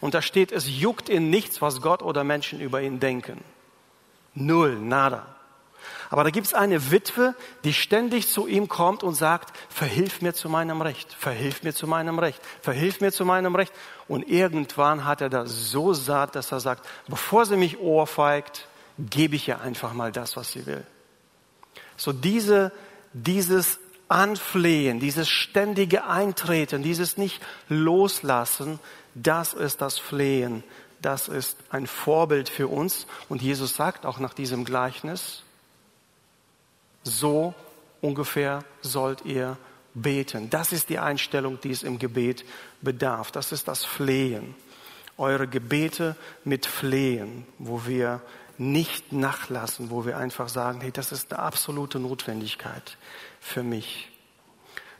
Und 0.00 0.14
da 0.14 0.20
steht, 0.20 0.52
es 0.52 0.68
juckt 0.68 1.08
ihn 1.08 1.30
nichts, 1.30 1.62
was 1.62 1.80
Gott 1.80 2.02
oder 2.02 2.24
Menschen 2.24 2.60
über 2.60 2.82
ihn 2.82 3.00
denken. 3.00 3.42
Null, 4.34 4.76
nada. 4.76 5.33
Aber 6.10 6.24
da 6.24 6.30
gibt 6.30 6.46
es 6.46 6.54
eine 6.54 6.90
Witwe, 6.90 7.34
die 7.64 7.72
ständig 7.72 8.28
zu 8.28 8.46
ihm 8.46 8.68
kommt 8.68 9.02
und 9.02 9.14
sagt, 9.14 9.56
verhilf 9.68 10.22
mir 10.22 10.34
zu 10.34 10.48
meinem 10.48 10.80
Recht, 10.82 11.12
verhilf 11.12 11.62
mir 11.62 11.74
zu 11.74 11.86
meinem 11.86 12.18
Recht, 12.18 12.40
verhilf 12.62 13.00
mir 13.00 13.12
zu 13.12 13.24
meinem 13.24 13.54
Recht. 13.54 13.72
Und 14.08 14.28
irgendwann 14.28 15.04
hat 15.04 15.20
er 15.20 15.30
da 15.30 15.46
so 15.46 15.92
satt, 15.92 16.34
dass 16.34 16.52
er 16.52 16.60
sagt, 16.60 16.86
bevor 17.08 17.46
sie 17.46 17.56
mich 17.56 17.78
ohrfeigt, 17.78 18.68
gebe 18.98 19.36
ich 19.36 19.48
ihr 19.48 19.60
einfach 19.60 19.92
mal 19.92 20.12
das, 20.12 20.36
was 20.36 20.52
sie 20.52 20.66
will. 20.66 20.84
So 21.96 22.12
diese, 22.12 22.72
dieses 23.12 23.78
Anflehen, 24.08 25.00
dieses 25.00 25.28
ständige 25.28 26.06
Eintreten, 26.06 26.82
dieses 26.82 27.16
nicht 27.16 27.40
loslassen, 27.68 28.78
das 29.14 29.54
ist 29.54 29.80
das 29.80 29.98
Flehen. 29.98 30.62
Das 31.00 31.28
ist 31.28 31.58
ein 31.70 31.86
Vorbild 31.86 32.48
für 32.48 32.68
uns. 32.68 33.06
Und 33.28 33.42
Jesus 33.42 33.76
sagt 33.76 34.06
auch 34.06 34.18
nach 34.18 34.34
diesem 34.34 34.64
Gleichnis, 34.64 35.42
so 37.04 37.54
ungefähr 38.00 38.64
sollt 38.82 39.24
ihr 39.24 39.56
beten. 39.94 40.50
Das 40.50 40.72
ist 40.72 40.88
die 40.88 40.98
Einstellung, 40.98 41.60
die 41.60 41.70
es 41.70 41.82
im 41.82 41.98
Gebet 41.98 42.44
bedarf. 42.82 43.30
Das 43.30 43.52
ist 43.52 43.68
das 43.68 43.84
Flehen. 43.84 44.54
Eure 45.16 45.46
Gebete 45.46 46.16
mit 46.42 46.66
Flehen, 46.66 47.46
wo 47.58 47.86
wir 47.86 48.20
nicht 48.58 49.12
nachlassen, 49.12 49.90
wo 49.90 50.04
wir 50.04 50.16
einfach 50.18 50.48
sagen, 50.48 50.80
hey, 50.80 50.90
das 50.90 51.12
ist 51.12 51.32
eine 51.32 51.42
absolute 51.42 51.98
Notwendigkeit 51.98 52.96
für 53.40 53.62
mich. 53.62 54.10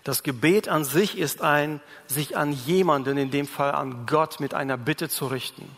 Das 0.04 0.22
Gebet 0.22 0.68
an 0.68 0.84
sich 0.84 1.16
ist 1.16 1.40
ein, 1.40 1.80
sich 2.06 2.36
an 2.36 2.52
jemanden, 2.52 3.16
in 3.16 3.30
dem 3.30 3.46
Fall 3.46 3.72
an 3.72 4.06
Gott, 4.06 4.38
mit 4.38 4.52
einer 4.52 4.76
Bitte 4.76 5.08
zu 5.08 5.26
richten. 5.26 5.68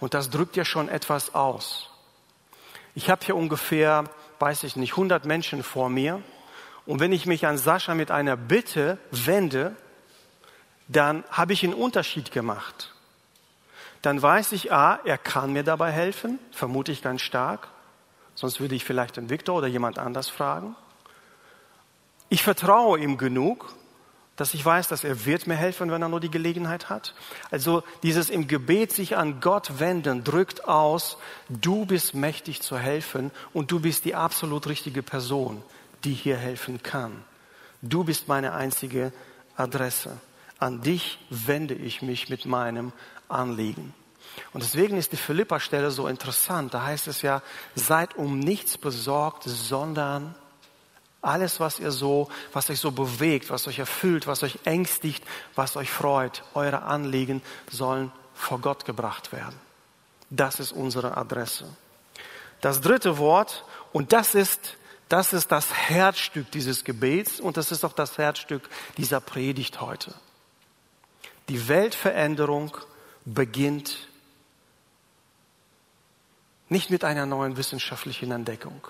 Und 0.00 0.14
das 0.14 0.30
drückt 0.30 0.56
ja 0.56 0.64
schon 0.64 0.88
etwas 0.88 1.34
aus. 1.34 1.90
Ich 2.94 3.10
habe 3.10 3.24
hier 3.24 3.36
ungefähr, 3.36 4.04
weiß 4.38 4.64
ich 4.64 4.76
nicht, 4.76 4.92
100 4.92 5.24
Menschen 5.24 5.62
vor 5.62 5.88
mir. 5.88 6.22
Und 6.86 7.00
wenn 7.00 7.12
ich 7.12 7.26
mich 7.26 7.46
an 7.46 7.58
Sascha 7.58 7.94
mit 7.94 8.10
einer 8.10 8.36
Bitte 8.36 8.98
wende, 9.10 9.74
dann 10.88 11.24
habe 11.30 11.52
ich 11.52 11.64
einen 11.64 11.74
Unterschied 11.74 12.32
gemacht. 12.32 12.92
Dann 14.02 14.20
weiß 14.20 14.52
ich, 14.52 14.70
ah, 14.72 15.00
er 15.04 15.16
kann 15.16 15.52
mir 15.52 15.62
dabei 15.62 15.90
helfen, 15.90 16.38
vermute 16.52 16.92
ich 16.92 17.00
ganz 17.00 17.22
stark. 17.22 17.68
Sonst 18.34 18.60
würde 18.60 18.74
ich 18.74 18.84
vielleicht 18.84 19.16
den 19.16 19.30
Viktor 19.30 19.56
oder 19.56 19.66
jemand 19.66 19.98
anders 19.98 20.28
fragen. 20.28 20.76
Ich 22.28 22.42
vertraue 22.42 22.98
ihm 22.98 23.16
genug, 23.16 23.74
dass 24.36 24.54
ich 24.54 24.64
weiß, 24.64 24.88
dass 24.88 25.04
er 25.04 25.26
wird 25.26 25.46
mir 25.46 25.54
helfen, 25.54 25.90
wenn 25.90 26.02
er 26.02 26.08
nur 26.08 26.20
die 26.20 26.30
Gelegenheit 26.30 26.90
hat. 26.90 27.14
Also 27.50 27.84
dieses 28.02 28.30
im 28.30 28.48
Gebet 28.48 28.92
sich 28.92 29.16
an 29.16 29.40
Gott 29.40 29.78
wenden 29.78 30.24
drückt 30.24 30.66
aus, 30.66 31.16
du 31.48 31.86
bist 31.86 32.14
mächtig 32.14 32.60
zu 32.60 32.76
helfen 32.76 33.30
und 33.52 33.70
du 33.70 33.80
bist 33.80 34.04
die 34.04 34.14
absolut 34.14 34.66
richtige 34.66 35.02
Person, 35.02 35.62
die 36.02 36.14
hier 36.14 36.36
helfen 36.36 36.82
kann. 36.82 37.12
Du 37.80 38.02
bist 38.04 38.28
meine 38.28 38.54
einzige 38.54 39.12
Adresse. 39.56 40.18
An 40.58 40.80
dich 40.80 41.18
wende 41.30 41.74
ich 41.74 42.02
mich 42.02 42.28
mit 42.28 42.46
meinem 42.46 42.92
Anliegen. 43.28 43.94
Und 44.52 44.62
deswegen 44.62 44.96
ist 44.96 45.12
die 45.12 45.16
Philippa-Stelle 45.16 45.90
so 45.90 46.08
interessant. 46.08 46.74
Da 46.74 46.84
heißt 46.84 47.06
es 47.08 47.22
ja, 47.22 47.42
seid 47.74 48.16
um 48.16 48.38
nichts 48.38 48.78
besorgt, 48.78 49.44
sondern 49.44 50.34
alles, 51.24 51.60
was 51.60 51.80
ihr 51.80 51.90
so, 51.90 52.28
was 52.52 52.70
euch 52.70 52.80
so 52.80 52.90
bewegt, 52.90 53.50
was 53.50 53.66
euch 53.66 53.78
erfüllt, 53.78 54.26
was 54.26 54.42
euch 54.42 54.58
ängstigt, 54.64 55.24
was 55.54 55.76
euch 55.76 55.90
freut, 55.90 56.42
eure 56.54 56.82
Anliegen 56.82 57.42
sollen 57.70 58.12
vor 58.34 58.60
Gott 58.60 58.84
gebracht 58.84 59.32
werden. 59.32 59.58
Das 60.30 60.60
ist 60.60 60.72
unsere 60.72 61.16
Adresse. 61.16 61.66
Das 62.60 62.80
dritte 62.80 63.18
Wort, 63.18 63.64
und 63.92 64.12
das 64.12 64.34
ist, 64.34 64.76
das 65.08 65.32
ist 65.32 65.52
das 65.52 65.72
Herzstück 65.72 66.50
dieses 66.50 66.84
Gebets 66.84 67.40
und 67.40 67.56
das 67.56 67.72
ist 67.72 67.84
auch 67.84 67.92
das 67.92 68.18
Herzstück 68.18 68.68
dieser 68.96 69.20
Predigt 69.20 69.80
heute. 69.80 70.14
Die 71.48 71.68
Weltveränderung 71.68 72.76
beginnt 73.24 74.08
nicht 76.68 76.90
mit 76.90 77.04
einer 77.04 77.26
neuen 77.26 77.56
wissenschaftlichen 77.56 78.32
Entdeckung 78.32 78.80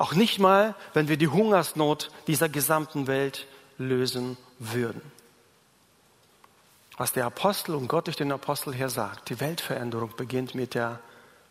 auch 0.00 0.14
nicht 0.14 0.38
mal, 0.38 0.74
wenn 0.94 1.08
wir 1.08 1.18
die 1.18 1.28
Hungersnot 1.28 2.10
dieser 2.26 2.48
gesamten 2.48 3.06
Welt 3.06 3.46
lösen 3.76 4.38
würden. 4.58 5.02
Was 6.96 7.12
der 7.12 7.26
Apostel 7.26 7.74
und 7.74 7.86
Gott 7.86 8.06
durch 8.06 8.16
den 8.16 8.32
Apostel 8.32 8.74
her 8.74 8.88
sagt, 8.88 9.28
die 9.28 9.40
Weltveränderung 9.40 10.14
beginnt 10.16 10.54
mit 10.54 10.74
der 10.74 11.00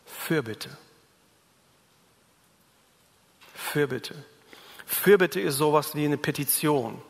Fürbitte. 0.04 0.68
Fürbitte. 3.54 4.16
Fürbitte 4.84 5.40
ist 5.40 5.56
sowas 5.56 5.94
wie 5.94 6.04
eine 6.04 6.18
Petition. 6.18 7.00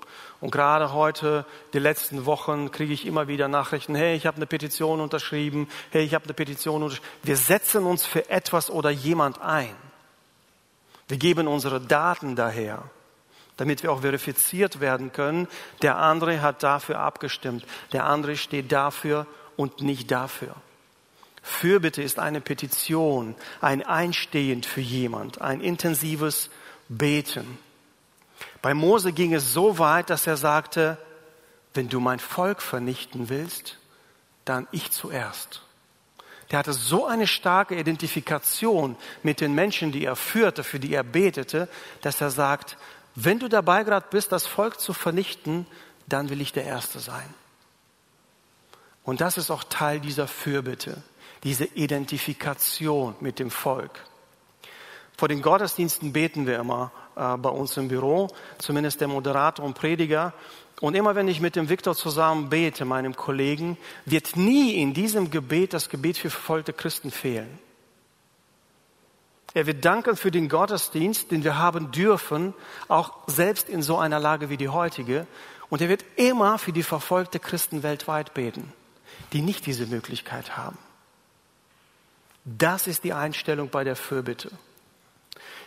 Und 0.43 0.51
gerade 0.51 0.93
heute, 0.93 1.47
die 1.73 1.79
letzten 1.79 2.27
Wochen, 2.27 2.71
kriege 2.71 2.93
ich 2.93 3.07
immer 3.07 3.29
wieder 3.29 3.49
Nachrichten, 3.49 3.95
hey, 3.95 4.15
ich 4.15 4.27
habe 4.27 4.37
eine 4.37 4.47
Petition 4.47 5.01
unterschrieben, 5.01 5.69
hey, 5.91 6.05
ich 6.05 6.13
habe 6.13 6.25
eine 6.27 6.35
Petition 6.35 6.83
unterschrieben. 6.83 7.09
Wir 7.23 7.37
setzen 7.37 7.85
uns 7.85 8.05
für 8.05 8.29
etwas 8.29 8.69
oder 8.69 8.91
jemand 8.91 9.41
ein. 9.41 9.75
Wir 11.11 11.19
geben 11.19 11.49
unsere 11.49 11.81
Daten 11.81 12.37
daher, 12.37 12.85
damit 13.57 13.83
wir 13.83 13.91
auch 13.91 14.03
verifiziert 14.03 14.79
werden 14.79 15.13
können. 15.13 15.49
Der 15.83 15.99
andere 15.99 16.41
hat 16.41 16.63
dafür 16.63 17.01
abgestimmt. 17.01 17.67
Der 17.93 18.05
andere 18.05 18.37
steht 18.37 18.71
dafür 18.71 19.27
und 19.57 19.83
nicht 19.83 20.13
dafür. 20.13 20.55
Fürbitte 21.43 22.01
ist 22.01 22.21
eine 22.21 22.41
Petition, 22.41 23.35
ein 23.61 23.85
Einstehen 23.85 24.63
für 24.63 24.83
jemand, 24.83 25.41
ein 25.41 25.61
intensives 25.61 26.49
Beten. 26.89 27.59
Bei 28.63 28.73
Mose 28.73 29.13
ging 29.13 29.35
es 29.35 29.53
so 29.53 29.81
weit, 29.81 30.11
dass 30.11 30.29
er 30.29 30.37
sagte, 30.37 30.97
wenn 31.75 31.89
du 31.89 31.99
mein 31.99 32.21
Volk 32.21 32.63
vernichten 32.63 33.31
willst, 33.31 33.79
dann 34.45 34.69
ich 34.71 34.93
zuerst 34.93 35.63
der 36.51 36.59
hatte 36.59 36.73
so 36.73 37.07
eine 37.07 37.27
starke 37.27 37.79
Identifikation 37.79 38.97
mit 39.23 39.41
den 39.41 39.55
Menschen, 39.55 39.93
die 39.93 40.05
er 40.05 40.17
führte, 40.17 40.65
für 40.65 40.81
die 40.81 40.95
er 40.95 41.05
betete, 41.05 41.69
dass 42.03 42.21
er 42.21 42.31
sagt, 42.31 42.77
wenn 43.15 43.39
du 43.39 43.49
dabei 43.49 43.85
gerade 43.85 44.07
bist, 44.11 44.33
das 44.33 44.47
Volk 44.47 44.81
zu 44.81 44.93
vernichten, 44.93 45.67
dann 46.09 46.29
will 46.29 46.41
ich 46.41 46.53
der 46.53 46.65
Erste 46.65 46.99
sein. 46.99 47.35
Und 49.05 49.21
das 49.21 49.39
ist 49.39 49.51
auch 49.51 49.65
Teil 49.65 50.01
dieser 50.01 50.29
Fürbitte, 50.29 51.03
diese 51.43 51.65
Identifikation 51.65 53.15
mit 53.21 53.39
dem 53.39 53.51
Volk. 53.51 54.05
Vor 55.17 55.29
den 55.29 55.43
Gottesdiensten 55.43 56.13
beten 56.13 56.47
wir 56.47 56.59
immer 56.59 56.93
äh, 57.17 57.37
bei 57.37 57.51
uns 57.51 57.77
im 57.77 57.89
Büro, 57.89 58.29
zumindest 58.59 59.01
der 59.01 59.09
Moderator 59.09 59.65
und 59.65 59.75
Prediger. 59.75 60.33
Und 60.81 60.95
immer 60.97 61.15
wenn 61.15 61.29
ich 61.29 61.41
mit 61.41 61.57
dem 61.57 61.69
Viktor 61.69 61.95
zusammen 61.95 62.49
bete, 62.49 62.85
meinem 62.85 63.15
Kollegen, 63.15 63.77
wird 64.07 64.37
nie 64.37 64.81
in 64.81 64.95
diesem 64.95 65.31
Gebet 65.31 65.75
das 65.75 65.91
Gebet 65.91 66.17
für 66.17 66.31
verfolgte 66.31 66.73
Christen 66.73 67.11
fehlen. 67.11 67.59
Er 69.53 69.67
wird 69.67 69.85
danken 69.85 70.17
für 70.17 70.31
den 70.31 70.49
Gottesdienst, 70.49 71.31
den 71.31 71.45
wir 71.45 71.59
haben 71.59 71.91
dürfen, 71.91 72.55
auch 72.89 73.13
selbst 73.27 73.69
in 73.69 73.83
so 73.83 73.99
einer 73.99 74.21
Lage 74.21 74.49
wie 74.49 74.57
die 74.57 74.69
heutige. 74.69 75.27
Und 75.69 75.83
er 75.83 75.89
wird 75.89 76.05
immer 76.17 76.57
für 76.59 76.73
die 76.73 76.83
verfolgte 76.83 77.41
Christen 77.41 77.83
weltweit 77.83 78.33
beten, 78.33 78.73
die 79.33 79.43
nicht 79.43 79.67
diese 79.67 79.87
Möglichkeit 79.87 80.57
haben. 80.57 80.79
Das 82.45 82.87
ist 82.87 83.05
die 83.05 83.13
Einstellung 83.13 83.69
bei 83.69 83.85
der 83.85 83.97
Fürbitte. 83.97 84.51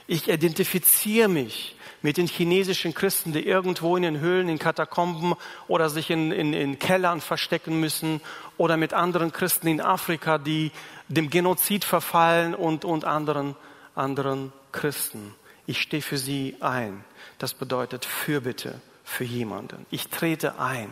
Ich 0.07 0.27
identifiziere 0.27 1.29
mich 1.29 1.75
mit 2.01 2.17
den 2.17 2.27
chinesischen 2.27 2.93
Christen, 2.93 3.31
die 3.31 3.45
irgendwo 3.45 3.95
in 3.95 4.03
den 4.03 4.19
Höhlen, 4.19 4.49
in 4.49 4.59
Katakomben 4.59 5.35
oder 5.67 5.89
sich 5.89 6.09
in, 6.09 6.31
in, 6.31 6.53
in 6.53 6.77
Kellern 6.77 7.21
verstecken 7.21 7.79
müssen 7.79 8.19
oder 8.57 8.75
mit 8.75 8.93
anderen 8.93 9.31
Christen 9.31 9.67
in 9.67 9.79
Afrika, 9.79 10.37
die 10.37 10.71
dem 11.07 11.29
Genozid 11.29 11.85
verfallen 11.85 12.53
und, 12.53 12.83
und 12.83 13.05
anderen, 13.05 13.55
anderen 13.95 14.51
Christen. 14.73 15.33
Ich 15.65 15.81
stehe 15.81 16.01
für 16.01 16.17
sie 16.17 16.57
ein. 16.59 17.05
Das 17.39 17.53
bedeutet 17.53 18.03
Fürbitte 18.03 18.81
für 19.05 19.23
jemanden. 19.23 19.85
Ich 19.89 20.09
trete 20.09 20.59
ein. 20.59 20.89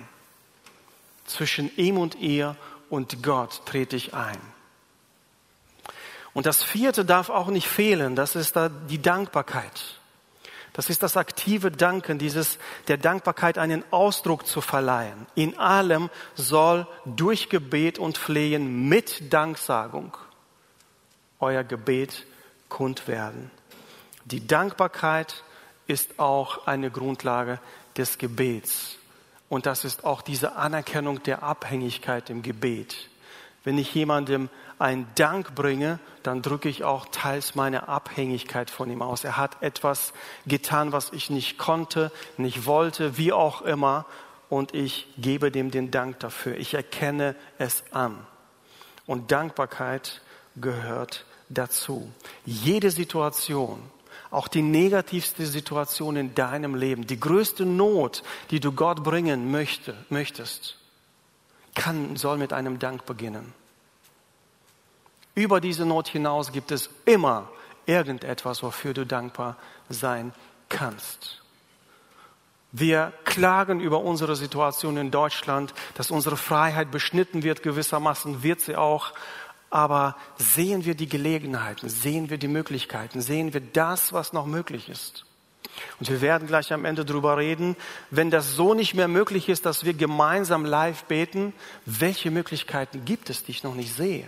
Zwischen 1.26 1.76
ihm 1.76 1.98
und 1.98 2.16
ihr 2.16 2.56
und 2.90 3.22
Gott 3.22 3.66
trete 3.66 3.98
ich 3.98 4.14
ein. 4.14 4.40
Und 6.34 6.46
das 6.46 6.64
vierte 6.64 7.04
darf 7.06 7.30
auch 7.30 7.48
nicht 7.48 7.68
fehlen, 7.68 8.16
das 8.16 8.36
ist 8.36 8.56
da 8.56 8.70
die 8.70 9.02
Dankbarkeit. 9.02 10.00
Das 10.74 10.90
ist 10.90 11.04
das 11.04 11.18
aktive 11.18 11.70
Danken, 11.70 12.18
dieses 12.18 12.58
der 12.88 12.98
Dankbarkeit 12.98 13.58
einen 13.58 13.84
Ausdruck 13.92 14.48
zu 14.48 14.62
verleihen. 14.62 15.28
In 15.36 15.58
allem 15.58 16.10
soll 16.36 16.88
durch 17.06 17.50
Gebet 17.50 18.00
und 18.00 18.18
Flehen 18.18 18.88
mit 18.88 19.34
Danksagung 19.34 20.16
euer 21.42 21.66
Gebet 21.66 22.26
kund 22.70 23.08
werden. 23.10 23.52
Die 24.24 24.48
Dankbarkeit 24.48 25.44
ist 25.88 26.20
auch 26.20 26.68
eine 26.68 26.90
Grundlage 26.90 27.60
des 27.98 28.18
Gebets. 28.18 28.96
Und 29.50 29.66
das 29.66 29.84
ist 29.84 30.06
auch 30.06 30.22
diese 30.22 30.56
Anerkennung 30.56 31.22
der 31.24 31.44
Abhängigkeit 31.44 32.30
im 32.30 32.42
Gebet. 32.42 33.10
Wenn 33.64 33.78
ich 33.78 33.94
jemandem 33.94 34.50
einen 34.80 35.08
Dank 35.16 35.54
bringe, 35.54 36.00
dann 36.24 36.42
drücke 36.42 36.68
ich 36.68 36.84
auch 36.84 37.06
teils 37.12 37.54
meine 37.54 37.88
Abhängigkeit 37.88 38.70
von 38.70 38.90
ihm 38.90 39.02
aus. 39.02 39.24
Er 39.24 39.38
hat 39.38 39.62
etwas 39.62 40.14
getan, 40.48 40.92
was 40.92 41.12
ich 41.14 41.30
nicht 41.30 41.58
konnte, 41.58 42.12
nicht 42.38 42.66
wollte, 42.66 43.18
wie 43.18 43.32
auch 43.32 43.62
immer, 43.62 44.06
und 44.50 44.74
ich 44.74 45.08
gebe 45.18 45.50
dem 45.50 45.72
den 45.72 45.92
Dank 45.92 46.20
dafür. 46.20 46.58
Ich 46.58 46.74
erkenne 46.74 47.36
es 47.58 47.86
an. 47.92 48.18
Und 49.06 49.32
Dankbarkeit 49.32 50.22
gehört 50.58 51.26
dazu. 51.48 52.12
Jede 52.46 52.92
Situation, 52.92 53.82
auch 54.30 54.50
die 54.50 54.62
negativste 54.62 55.46
Situation 55.46 56.18
in 56.18 56.36
deinem 56.36 56.76
Leben, 56.76 57.08
die 57.08 57.20
größte 57.20 57.66
Not, 57.66 58.24
die 58.50 58.60
du 58.60 58.74
Gott 58.74 59.06
bringen 59.06 59.52
möchte, 59.52 59.96
möchtest, 60.10 60.81
kann, 61.76 62.16
soll 62.16 62.38
mit 62.38 62.54
einem 62.54 62.80
Dank 62.80 63.06
beginnen. 63.06 63.54
Über 65.36 65.62
diese 65.62 65.86
Not 65.86 66.08
hinaus 66.08 66.52
gibt 66.52 66.72
es 66.72 66.90
immer 67.06 67.50
irgendetwas, 67.86 68.64
wofür 68.64 68.94
du 68.94 69.06
dankbar 69.06 69.56
sein 69.90 70.34
kannst. 70.70 71.42
Wir 72.74 73.12
klagen 73.26 73.82
über 73.82 74.00
unsere 74.00 74.36
Situation 74.36 74.96
in 74.98 75.12
Deutschland, 75.12 75.74
dass 75.96 76.12
unsere 76.12 76.38
Freiheit 76.38 76.90
beschnitten 76.90 77.44
wird, 77.44 77.64
gewissermaßen 77.64 78.44
wird 78.44 78.62
sie 78.62 78.76
auch. 78.76 79.14
aber 79.70 80.18
sehen 80.38 80.84
wir 80.84 80.96
die 80.96 81.08
Gelegenheiten, 81.08 81.88
sehen 81.88 82.30
wir 82.30 82.38
die 82.38 82.50
Möglichkeiten, 82.50 83.22
sehen 83.22 83.54
wir 83.54 83.62
das, 83.62 84.12
was 84.12 84.34
noch 84.34 84.46
möglich 84.46 84.90
ist. 84.90 85.26
Und 86.00 86.10
wir 86.10 86.22
werden 86.22 86.48
gleich 86.48 86.74
am 86.74 86.86
Ende 86.86 87.06
darüber 87.06 87.38
reden, 87.38 87.76
wenn 88.10 88.32
das 88.32 88.56
so 88.56 88.74
nicht 88.74 88.94
mehr 88.94 89.08
möglich 89.08 89.50
ist, 89.50 89.66
dass 89.66 89.86
wir 89.86 89.94
gemeinsam 89.94 90.66
live 90.66 91.04
beten, 91.06 91.54
welche 91.86 92.32
Möglichkeiten 92.32 93.06
gibt 93.06 93.30
es, 93.30 93.44
die 93.44 93.52
ich 93.52 93.64
noch 93.64 93.76
nicht 93.76 93.94
sehe? 93.94 94.26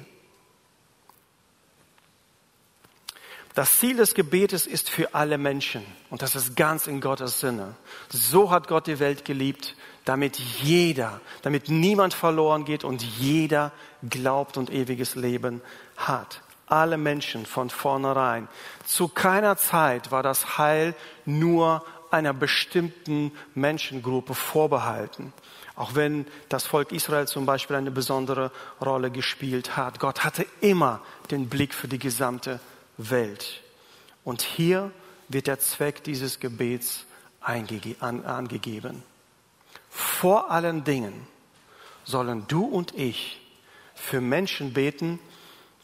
Das 3.55 3.79
Ziel 3.79 3.97
des 3.97 4.15
Gebetes 4.15 4.65
ist 4.65 4.89
für 4.89 5.13
alle 5.13 5.37
Menschen 5.37 5.85
und 6.09 6.23
das 6.23 6.35
ist 6.35 6.55
ganz 6.55 6.87
in 6.87 7.01
Gottes 7.01 7.39
Sinne. 7.39 7.75
So 8.09 8.49
hat 8.49 8.67
Gott 8.67 8.87
die 8.87 8.99
Welt 8.99 9.25
geliebt, 9.25 9.75
damit 10.05 10.37
jeder, 10.37 11.21
damit 11.43 11.69
niemand 11.69 12.15
verloren 12.15 12.65
geht 12.65 12.83
und 12.83 13.03
jeder 13.03 13.71
glaubt 14.09 14.57
und 14.57 14.71
ewiges 14.71 15.13
Leben 15.13 15.61
hat. 15.97 16.41
Alle 16.73 16.97
Menschen 16.97 17.45
von 17.45 17.69
vornherein. 17.69 18.47
Zu 18.88 19.07
keiner 19.07 19.57
Zeit 19.57 20.09
war 20.09 20.23
das 20.23 20.57
Heil 20.57 20.95
nur 21.23 21.86
einer 22.09 22.33
bestimmten 22.33 23.31
Menschengruppe 23.53 24.33
vorbehalten. 24.33 25.33
Auch 25.75 25.93
wenn 25.93 26.25
das 26.49 26.65
Volk 26.65 26.91
Israel 26.91 27.27
zum 27.27 27.45
Beispiel 27.45 27.75
eine 27.75 27.91
besondere 27.91 28.51
Rolle 28.83 29.12
gespielt 29.12 29.77
hat. 29.77 29.99
Gott 29.99 30.23
hatte 30.23 30.47
immer 30.62 30.99
den 31.29 31.47
Blick 31.47 31.75
für 31.75 31.88
die 31.88 31.99
gesamte 31.99 32.59
Welt. 32.97 33.62
Und 34.23 34.41
hier 34.41 34.89
wird 35.27 35.45
der 35.45 35.59
Zweck 35.59 36.03
dieses 36.03 36.39
Gebets 36.39 37.05
angegeben. 37.39 39.03
Vor 39.91 40.49
allen 40.49 40.83
Dingen 40.83 41.27
sollen 42.03 42.45
du 42.47 42.65
und 42.65 42.95
ich 42.95 43.39
für 43.93 44.21
Menschen 44.21 44.73
beten. 44.73 45.19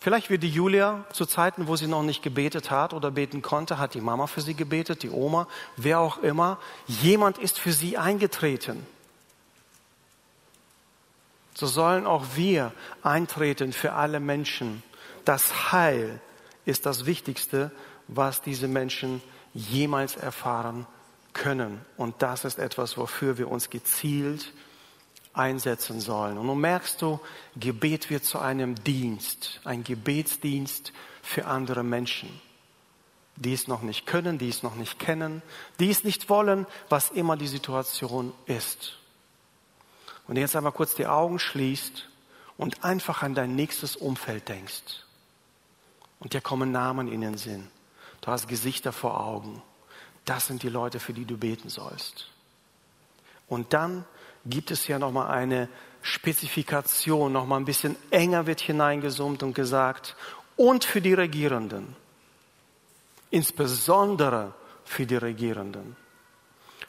Vielleicht 0.01 0.29
wie 0.29 0.38
die 0.38 0.49
Julia 0.49 1.05
zu 1.12 1.25
Zeiten, 1.25 1.67
wo 1.67 1.75
sie 1.75 1.88
noch 1.88 2.03
nicht 2.03 2.23
gebetet 2.23 2.71
hat 2.71 2.93
oder 2.93 3.12
beten 3.12 3.41
konnte, 3.41 3.77
hat 3.77 3.93
die 3.93 4.01
Mama 4.01 4.27
für 4.27 4.39
sie 4.39 4.53
gebetet, 4.53 5.03
die 5.03 5.09
Oma, 5.09 5.47
wer 5.75 5.99
auch 5.99 6.19
immer. 6.19 6.57
Jemand 6.88 7.38
ist 7.38 7.59
für 7.59 7.73
sie 7.73 7.97
eingetreten. 7.97 8.85
So 11.53 11.67
sollen 11.67 12.07
auch 12.07 12.23
wir 12.35 12.71
eintreten 13.03 13.73
für 13.73 13.91
alle 13.91 14.21
Menschen. 14.21 14.83
Das 15.25 15.73
Heil 15.73 16.21
ist 16.63 16.85
das 16.85 17.05
Wichtigste, 17.05 17.69
was 18.07 18.41
diese 18.41 18.69
Menschen 18.69 19.21
jemals 19.53 20.15
erfahren 20.15 20.88
können. 21.33 21.81
Und 21.97 22.21
das 22.21 22.45
ist 22.45 22.57
etwas, 22.57 22.97
wofür 22.97 23.38
wir 23.38 23.51
uns 23.51 23.69
gezielt 23.69 24.53
einsetzen 25.39 26.02
sollen. 26.02 26.38
Und 26.38 26.45
nun 26.45 26.60
merkst 26.60 27.02
du, 27.02 27.19
Gebet 27.56 28.10
wird 28.10 28.25
zu 28.25 28.39
einem 28.39 28.75
Dienst, 28.84 29.62
ein 29.63 29.84
Gebetsdienst 29.84 30.91
für 31.23 31.45
andere 31.45 31.84
Menschen, 31.84 32.30
die 33.38 33.54
es 33.54 33.67
noch 33.67 33.82
nicht 33.82 34.06
können, 34.06 34.38
die 34.38 34.49
es 34.49 34.62
noch 34.62 34.75
nicht 34.75 34.99
kennen, 34.99 35.41
die 35.80 35.89
es 35.89 36.04
nicht 36.04 36.30
wollen, 36.30 36.67
was 36.89 37.10
immer 37.10 37.38
die 37.38 37.47
Situation 37.47 38.34
ist. 38.45 38.97
Und 40.28 40.36
jetzt 40.36 40.56
einmal 40.56 40.73
kurz 40.73 40.93
die 40.93 41.08
Augen 41.08 41.39
schließt 41.39 42.08
und 42.58 42.84
einfach 42.84 43.23
an 43.23 43.34
dein 43.34 43.56
nächstes 43.56 43.95
Umfeld 43.95 44.49
denkst. 44.49 45.06
Und 46.19 46.34
dir 46.34 46.41
kommen 46.41 46.71
Namen 46.71 47.08
in 47.08 47.21
den 47.21 47.38
Sinn. 47.38 47.69
Du 48.21 48.28
hast 48.28 48.47
Gesichter 48.49 48.91
vor 48.91 49.21
Augen. 49.21 49.62
Das 50.25 50.47
sind 50.47 50.62
die 50.62 50.69
Leute, 50.69 50.99
für 50.99 51.13
die 51.13 51.25
du 51.25 51.38
beten 51.38 51.69
sollst. 51.69 52.28
Und 53.47 53.73
dann 53.73 54.06
gibt 54.45 54.71
es 54.71 54.88
ja 54.88 54.99
nochmal 54.99 55.32
eine 55.32 55.69
Spezifikation, 56.02 57.32
nochmal 57.32 57.60
ein 57.60 57.65
bisschen 57.65 57.95
enger 58.10 58.47
wird 58.47 58.62
hineingezoomt 58.62 59.43
und 59.43 59.54
gesagt, 59.54 60.15
und 60.56 60.84
für 60.84 61.02
die 61.02 61.13
Regierenden. 61.13 61.95
Insbesondere 63.32 64.54
für 64.86 65.06
die 65.06 65.15
Regierenden. 65.15 65.95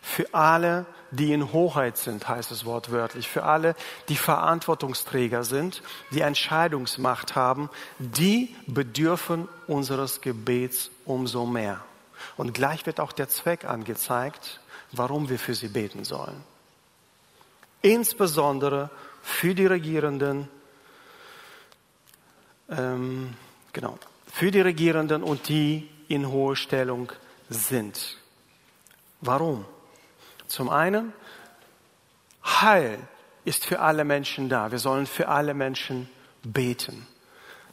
Für 0.00 0.32
alle, 0.32 0.86
die 1.10 1.32
in 1.32 1.52
Hoheit 1.52 1.98
sind, 1.98 2.26
heißt 2.26 2.50
es 2.50 2.64
wortwörtlich. 2.64 3.28
Für 3.28 3.44
alle, 3.44 3.74
die 4.08 4.16
Verantwortungsträger 4.16 5.44
sind, 5.44 5.82
die 6.10 6.22
Entscheidungsmacht 6.22 7.36
haben, 7.36 7.68
die 7.98 8.54
bedürfen 8.66 9.48
unseres 9.66 10.20
Gebets 10.20 10.90
umso 11.04 11.44
mehr. 11.44 11.84
Und 12.36 12.54
gleich 12.54 12.86
wird 12.86 13.00
auch 13.00 13.12
der 13.12 13.28
Zweck 13.28 13.64
angezeigt, 13.64 14.60
warum 14.92 15.28
wir 15.28 15.38
für 15.38 15.54
sie 15.54 15.68
beten 15.68 16.04
sollen. 16.04 16.42
Insbesondere 17.82 18.90
für 19.22 19.54
die 19.54 19.66
Regierenden, 19.66 20.48
ähm, 22.68 23.34
genau, 23.72 23.98
für 24.26 24.50
die 24.50 24.60
Regierenden 24.60 25.22
und 25.22 25.48
die 25.48 25.88
in 26.08 26.28
hohe 26.28 26.56
Stellung 26.56 27.12
sind. 27.48 28.16
Warum? 29.20 29.64
Zum 30.46 30.68
einen, 30.68 31.12
Heil 32.44 32.98
ist 33.44 33.66
für 33.66 33.80
alle 33.80 34.04
Menschen 34.04 34.48
da. 34.48 34.70
Wir 34.70 34.78
sollen 34.78 35.06
für 35.06 35.28
alle 35.28 35.54
Menschen 35.54 36.08
beten. 36.42 37.06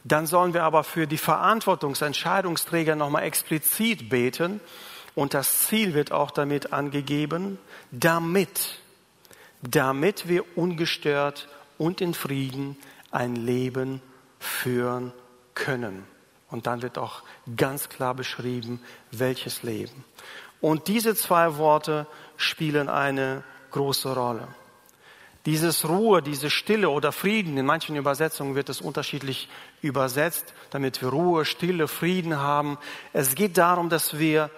Dann 0.04 0.26
sollen 0.26 0.54
wir 0.54 0.64
aber 0.64 0.84
für 0.84 1.06
die 1.06 1.18
Verantwortungsentscheidungsträger 1.18 2.94
nochmal 2.94 3.24
explizit 3.24 4.08
beten. 4.08 4.60
Und 5.14 5.34
das 5.34 5.66
Ziel 5.66 5.94
wird 5.94 6.12
auch 6.12 6.30
damit 6.30 6.72
angegeben, 6.72 7.58
damit, 7.90 8.78
damit 9.62 10.28
wir 10.28 10.44
ungestört 10.56 11.48
und 11.78 12.00
in 12.00 12.14
Frieden 12.14 12.76
ein 13.10 13.36
Leben 13.36 14.00
führen 14.38 15.12
können. 15.54 16.04
Und 16.50 16.66
dann 16.66 16.82
wird 16.82 16.98
auch 16.98 17.22
ganz 17.56 17.88
klar 17.88 18.14
beschrieben, 18.14 18.80
welches 19.10 19.62
Leben. 19.62 20.04
Und 20.60 20.88
diese 20.88 21.14
zwei 21.14 21.56
Worte 21.56 22.06
spielen 22.36 22.88
eine 22.88 23.44
große 23.70 24.12
Rolle. 24.12 24.48
Dieses 25.46 25.88
Ruhe, 25.88 26.20
diese 26.20 26.50
Stille 26.50 26.90
oder 26.90 27.12
Frieden, 27.12 27.56
in 27.56 27.64
manchen 27.64 27.96
Übersetzungen 27.96 28.54
wird 28.54 28.68
es 28.68 28.80
unterschiedlich 28.80 29.48
übersetzt, 29.82 30.52
damit 30.70 31.00
wir 31.00 31.08
Ruhe, 31.08 31.44
Stille, 31.44 31.88
Frieden 31.88 32.38
haben. 32.38 32.76
Es 33.12 33.34
geht 33.34 33.56
darum, 33.56 33.88
dass 33.88 34.18
wir, 34.18 34.50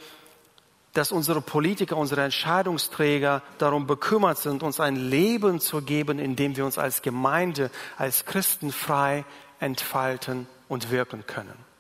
dass 0.93 1.13
unsere 1.13 1.41
Politiker, 1.41 1.97
unsere 1.97 2.23
Entscheidungsträger 2.23 3.43
darum 3.59 3.87
bekümmert 3.87 4.39
sind, 4.39 4.63
uns 4.63 4.81
ein 4.81 4.97
Leben 4.97 5.61
zu 5.61 5.83
geben, 5.83 6.19
in 6.19 6.35
dem 6.37 6.57
wir 6.57 6.65
uns 6.65 6.79
als 6.79 7.03
Gemeinde, 7.03 7.71
als 7.97 8.25
Christen 8.25 8.73
frei 8.73 9.25
entfalten 9.61 10.49
und 10.69 10.91
wirken 10.91 11.27
können. 11.27 11.71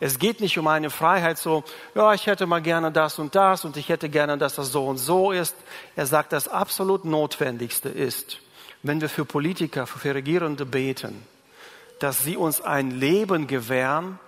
Es 0.00 0.18
geht 0.18 0.40
nicht 0.40 0.58
um 0.58 0.66
eine 0.66 0.90
Freiheit 0.90 1.38
so, 1.38 1.62
ja, 1.94 2.12
ich 2.12 2.26
hätte 2.26 2.46
mal 2.46 2.60
gerne 2.60 2.90
das 2.90 3.20
und 3.20 3.36
das 3.36 3.64
und 3.64 3.76
ich 3.76 3.88
hätte 3.88 4.08
gerne, 4.08 4.36
dass 4.36 4.56
das 4.56 4.72
so 4.72 4.86
und 4.86 4.98
so 4.98 5.30
ist. 5.30 5.54
Er 5.94 6.06
sagt, 6.06 6.32
das 6.32 6.48
absolut 6.48 7.04
Notwendigste 7.04 7.88
ist, 7.88 8.38
wenn 8.82 9.00
wir 9.00 9.08
für 9.08 9.24
Politiker, 9.24 9.86
für 9.86 10.12
Regierende 10.12 10.66
beten, 10.66 11.24
dass 12.00 12.24
sie 12.24 12.36
uns 12.36 12.60
ein 12.60 12.90
Leben 12.90 13.46
gewähren, 13.46 14.18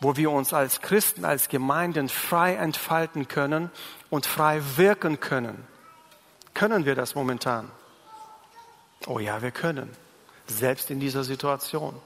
wo 0.00 0.16
wir 0.16 0.30
uns 0.30 0.52
als 0.52 0.80
Christen, 0.80 1.24
als 1.24 1.48
Gemeinden 1.48 2.08
frei 2.08 2.54
entfalten 2.54 3.28
können 3.28 3.70
und 4.10 4.26
frei 4.26 4.60
wirken 4.76 5.20
können. 5.20 5.66
Können 6.52 6.84
wir 6.84 6.94
das 6.94 7.14
momentan? 7.14 7.70
Oh 9.06 9.18
ja, 9.18 9.42
wir 9.42 9.50
können. 9.50 9.90
Selbst 10.46 10.90
in 10.90 11.00
dieser 11.00 11.24
Situation. 11.24 12.00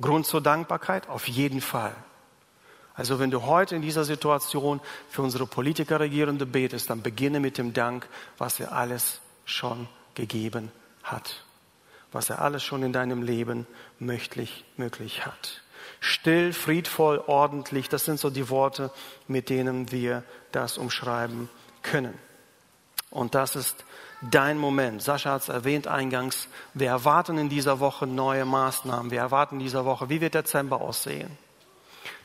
Grund 0.00 0.26
zur 0.26 0.40
Dankbarkeit? 0.40 1.08
Auf 1.08 1.28
jeden 1.28 1.60
Fall. 1.60 1.94
Also 2.94 3.18
wenn 3.18 3.30
du 3.30 3.42
heute 3.42 3.76
in 3.76 3.82
dieser 3.82 4.04
Situation 4.04 4.80
für 5.10 5.22
unsere 5.22 5.46
Politiker 5.46 6.00
Regierende 6.00 6.46
betest, 6.46 6.88
dann 6.88 7.02
beginne 7.02 7.40
mit 7.40 7.58
dem 7.58 7.72
Dank, 7.72 8.08
was 8.38 8.58
er 8.58 8.72
alles 8.72 9.20
schon 9.44 9.88
gegeben 10.14 10.72
hat. 11.02 11.44
Was 12.10 12.30
er 12.30 12.40
alles 12.40 12.64
schon 12.64 12.82
in 12.82 12.92
deinem 12.92 13.22
Leben 13.22 13.66
möglich, 13.98 14.64
möglich 14.76 15.26
hat. 15.26 15.62
Still, 16.00 16.52
friedvoll, 16.52 17.22
ordentlich, 17.26 17.88
das 17.88 18.04
sind 18.04 18.20
so 18.20 18.30
die 18.30 18.48
Worte, 18.48 18.90
mit 19.28 19.48
denen 19.50 19.90
wir 19.92 20.22
das 20.52 20.78
umschreiben 20.78 21.48
können. 21.82 22.14
Und 23.10 23.34
das 23.34 23.56
ist 23.56 23.84
dein 24.30 24.58
Moment. 24.58 25.02
Sascha 25.02 25.32
hat 25.32 25.42
es 25.42 25.48
erwähnt 25.48 25.86
eingangs. 25.86 26.48
Wir 26.74 26.88
erwarten 26.88 27.38
in 27.38 27.48
dieser 27.48 27.80
Woche 27.80 28.06
neue 28.06 28.44
Maßnahmen. 28.44 29.10
Wir 29.10 29.20
erwarten 29.20 29.56
in 29.56 29.60
dieser 29.60 29.84
Woche, 29.84 30.08
wie 30.08 30.20
wird 30.20 30.34
Dezember 30.34 30.80
aussehen? 30.80 31.38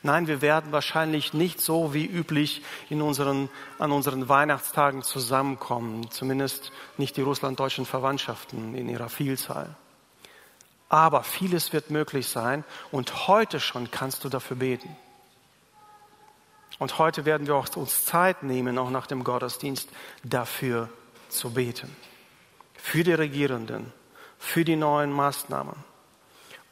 Nein, 0.03 0.27
wir 0.27 0.41
werden 0.41 0.71
wahrscheinlich 0.71 1.33
nicht 1.33 1.61
so 1.61 1.93
wie 1.93 2.05
üblich 2.05 2.63
in 2.89 3.01
unseren, 3.01 3.49
an 3.77 3.91
unseren 3.91 4.27
Weihnachtstagen 4.27 5.03
zusammenkommen, 5.03 6.09
zumindest 6.09 6.71
nicht 6.97 7.17
die 7.17 7.21
russlanddeutschen 7.21 7.85
Verwandtschaften 7.85 8.73
in 8.73 8.89
ihrer 8.89 9.09
Vielzahl. 9.09 9.75
Aber 10.91 11.23
vieles 11.23 11.71
wird 11.71 11.89
möglich 11.89 12.27
sein 12.27 12.65
und 12.91 13.29
heute 13.29 13.61
schon 13.61 13.91
kannst 13.91 14.25
du 14.25 14.29
dafür 14.29 14.57
beten. 14.57 14.93
Und 16.79 16.97
heute 16.97 17.23
werden 17.23 17.47
wir 17.47 17.55
auch 17.55 17.73
uns 17.77 18.03
Zeit 18.03 18.43
nehmen, 18.43 18.77
auch 18.77 18.89
nach 18.89 19.07
dem 19.07 19.23
Gottesdienst, 19.23 19.87
dafür 20.25 20.89
zu 21.29 21.51
beten. 21.51 21.95
Für 22.73 23.05
die 23.05 23.13
Regierenden, 23.13 23.93
für 24.37 24.65
die 24.65 24.75
neuen 24.75 25.13
Maßnahmen. 25.13 25.75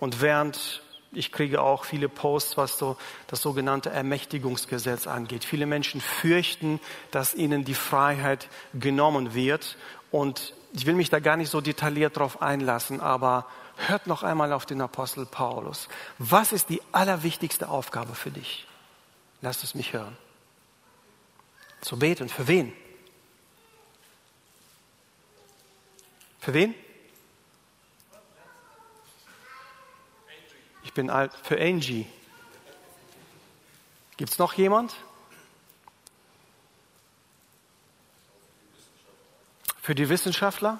Und 0.01 0.19
während 0.19 0.83
ich 1.13 1.31
kriege 1.31 1.61
auch 1.61 1.85
viele 1.85 2.09
Posts, 2.09 2.57
was 2.57 2.77
so 2.77 2.97
das 3.27 3.41
sogenannte 3.41 3.89
Ermächtigungsgesetz 3.89 5.07
angeht. 5.07 5.45
Viele 5.45 5.65
Menschen 5.65 6.01
fürchten, 6.01 6.81
dass 7.11 7.33
ihnen 7.33 7.63
die 7.63 7.73
Freiheit 7.73 8.49
genommen 8.73 9.33
wird. 9.33 9.77
Und 10.11 10.53
ich 10.73 10.85
will 10.85 10.93
mich 10.93 11.09
da 11.09 11.19
gar 11.19 11.37
nicht 11.37 11.49
so 11.49 11.61
detailliert 11.61 12.17
drauf 12.17 12.41
einlassen, 12.41 12.99
aber 12.99 13.47
hört 13.87 14.07
noch 14.07 14.23
einmal 14.23 14.53
auf 14.53 14.65
den 14.65 14.81
Apostel 14.81 15.25
Paulus. 15.25 15.87
Was 16.17 16.51
ist 16.51 16.69
die 16.69 16.81
allerwichtigste 16.91 17.69
Aufgabe 17.69 18.15
für 18.15 18.31
dich? 18.31 18.67
Lasst 19.41 19.63
es 19.63 19.75
mich 19.75 19.93
hören. 19.93 20.17
Zu 21.81 21.97
beten. 21.97 22.29
Für 22.29 22.47
wen? 22.47 22.73
Für 26.39 26.53
wen? 26.53 26.75
Ich 30.83 30.93
bin 30.93 31.09
alt 31.09 31.31
für 31.43 31.59
Angie. 31.59 32.07
Gibt 34.17 34.31
es 34.31 34.39
noch 34.39 34.53
jemand? 34.53 34.95
Für 39.81 39.95
die 39.95 40.09
Wissenschaftler? 40.09 40.79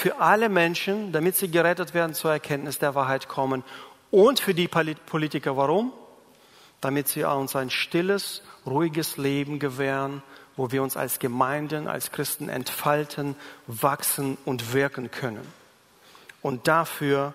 Für 0.00 0.20
alle 0.20 0.48
Menschen, 0.48 1.10
damit 1.10 1.34
sie 1.34 1.50
gerettet 1.50 1.92
werden, 1.92 2.14
zur 2.14 2.30
Erkenntnis 2.30 2.78
der 2.78 2.94
Wahrheit 2.94 3.26
kommen. 3.26 3.64
Und 4.12 4.38
für 4.38 4.54
die 4.54 4.68
Politiker, 4.68 5.56
warum? 5.56 5.92
Damit 6.80 7.08
sie 7.08 7.24
uns 7.24 7.56
ein 7.56 7.68
stilles, 7.68 8.42
ruhiges 8.64 9.16
Leben 9.16 9.58
gewähren, 9.58 10.22
wo 10.56 10.70
wir 10.70 10.84
uns 10.84 10.96
als 10.96 11.18
Gemeinden, 11.18 11.88
als 11.88 12.12
Christen 12.12 12.48
entfalten, 12.48 13.34
wachsen 13.66 14.38
und 14.44 14.72
wirken 14.72 15.10
können. 15.10 15.44
Und 16.42 16.68
dafür 16.68 17.34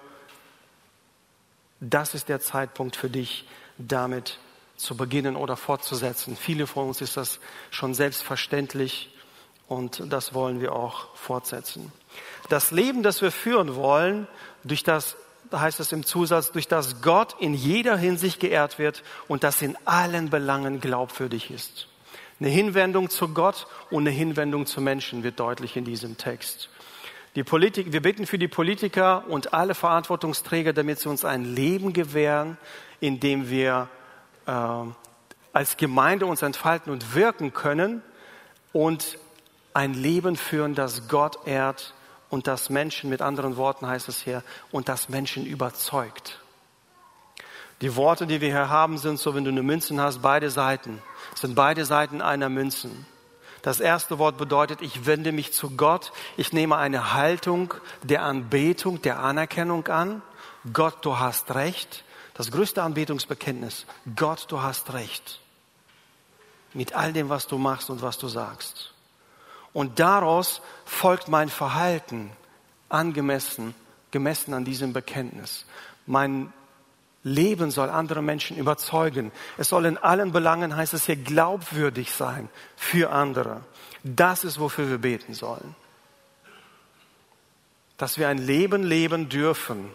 das 1.81 2.13
ist 2.13 2.29
der 2.29 2.39
Zeitpunkt 2.39 2.95
für 2.95 3.09
dich, 3.09 3.45
damit 3.77 4.39
zu 4.77 4.95
beginnen 4.95 5.35
oder 5.35 5.57
fortzusetzen. 5.57 6.37
Viele 6.37 6.65
von 6.65 6.87
uns 6.87 7.01
ist 7.01 7.17
das 7.17 7.41
schon 7.71 7.93
selbstverständlich 7.93 9.13
und 9.67 10.01
das 10.07 10.33
wollen 10.33 10.61
wir 10.61 10.71
auch 10.71 11.13
fortsetzen. 11.17 11.91
Das 12.49 12.71
Leben, 12.71 13.03
das 13.03 13.21
wir 13.21 13.31
führen 13.31 13.75
wollen, 13.75 14.27
durch 14.63 14.83
das, 14.83 15.15
da 15.49 15.61
heißt 15.61 15.79
es 15.79 15.91
im 15.91 16.05
Zusatz, 16.05 16.51
durch 16.51 16.67
das 16.67 17.01
Gott 17.01 17.35
in 17.39 17.53
jeder 17.53 17.97
Hinsicht 17.97 18.39
geehrt 18.39 18.79
wird 18.79 19.03
und 19.27 19.43
das 19.43 19.61
in 19.61 19.77
allen 19.85 20.29
Belangen 20.29 20.79
glaubwürdig 20.81 21.51
ist. 21.51 21.87
Eine 22.39 22.49
Hinwendung 22.49 23.09
zu 23.09 23.29
Gott 23.29 23.67
und 23.89 24.03
eine 24.03 24.09
Hinwendung 24.09 24.65
zu 24.65 24.81
Menschen 24.81 25.23
wird 25.23 25.39
deutlich 25.39 25.77
in 25.77 25.85
diesem 25.85 26.17
Text. 26.17 26.69
Die 27.35 27.43
Politik, 27.43 27.91
wir 27.91 28.01
bitten 28.01 28.27
für 28.27 28.37
die 28.37 28.47
Politiker 28.47 29.23
und 29.27 29.53
alle 29.53 29.73
Verantwortungsträger, 29.73 30.73
damit 30.73 30.99
sie 30.99 31.09
uns 31.09 31.25
ein 31.25 31.45
Leben 31.45 31.93
gewähren, 31.93 32.57
in 32.99 33.19
dem 33.19 33.49
wir 33.49 33.87
äh, 34.45 34.51
als 35.51 35.77
Gemeinde 35.77 36.25
uns 36.25 36.41
entfalten 36.41 36.91
und 36.91 37.15
wirken 37.15 37.53
können 37.53 38.03
und 38.71 39.17
ein 39.73 39.93
Leben 39.93 40.35
führen, 40.35 40.75
das 40.75 41.07
Gott 41.07 41.47
ehrt 41.47 41.93
und 42.33 42.47
das 42.47 42.71
Menschen, 42.71 43.11
mit 43.11 43.21
anderen 43.21 43.57
Worten 43.57 43.85
heißt 43.85 44.09
es 44.09 44.19
hier, 44.19 44.41
und 44.71 44.89
das 44.89 45.07
Menschen 45.07 45.45
überzeugt. 45.45 46.39
Die 47.81 47.95
Worte, 47.95 48.25
die 48.25 48.41
wir 48.41 48.47
hier 48.47 48.69
haben, 48.69 48.97
sind 48.97 49.19
so, 49.19 49.35
wenn 49.35 49.43
du 49.43 49.51
eine 49.51 49.61
Münzen 49.61 50.01
hast, 50.01 50.23
beide 50.23 50.49
Seiten, 50.49 50.99
sind 51.35 51.53
beide 51.53 51.85
Seiten 51.85 52.23
einer 52.23 52.49
Münzen. 52.49 53.05
Das 53.61 53.79
erste 53.79 54.17
Wort 54.17 54.39
bedeutet, 54.39 54.81
ich 54.81 55.05
wende 55.05 55.31
mich 55.31 55.53
zu 55.53 55.77
Gott. 55.77 56.11
Ich 56.35 56.53
nehme 56.53 56.75
eine 56.75 57.13
Haltung 57.13 57.75
der 58.01 58.23
Anbetung, 58.23 58.99
der 59.03 59.19
Anerkennung 59.19 59.85
an. 59.89 60.23
Gott, 60.73 61.05
du 61.05 61.19
hast 61.19 61.53
recht. 61.53 62.03
Das 62.33 62.49
größte 62.49 62.81
Anbetungsbekenntnis. 62.81 63.85
Gott, 64.15 64.47
du 64.47 64.63
hast 64.63 64.91
recht. 64.93 65.39
Mit 66.73 66.95
all 66.95 67.13
dem, 67.13 67.29
was 67.29 67.45
du 67.45 67.59
machst 67.59 67.91
und 67.91 68.01
was 68.01 68.17
du 68.17 68.27
sagst. 68.27 68.92
Und 69.73 69.99
daraus 69.99 70.61
folgt 70.85 71.27
mein 71.27 71.49
Verhalten 71.49 72.31
angemessen, 72.89 73.73
gemessen 74.11 74.53
an 74.53 74.65
diesem 74.65 74.93
Bekenntnis. 74.93 75.65
Mein 76.05 76.53
Leben 77.23 77.71
soll 77.71 77.89
andere 77.89 78.21
Menschen 78.21 78.57
überzeugen. 78.57 79.31
Es 79.57 79.69
soll 79.69 79.85
in 79.85 79.97
allen 79.97 80.31
Belangen, 80.31 80.75
heißt 80.75 80.93
es 80.93 81.05
hier, 81.05 81.15
glaubwürdig 81.15 82.11
sein 82.11 82.49
für 82.75 83.11
andere. 83.11 83.61
Das 84.03 84.43
ist, 84.43 84.59
wofür 84.59 84.89
wir 84.89 84.97
beten 84.97 85.33
sollen. 85.33 85.75
Dass 87.97 88.17
wir 88.17 88.27
ein 88.27 88.37
Leben 88.37 88.83
leben 88.83 89.29
dürfen 89.29 89.89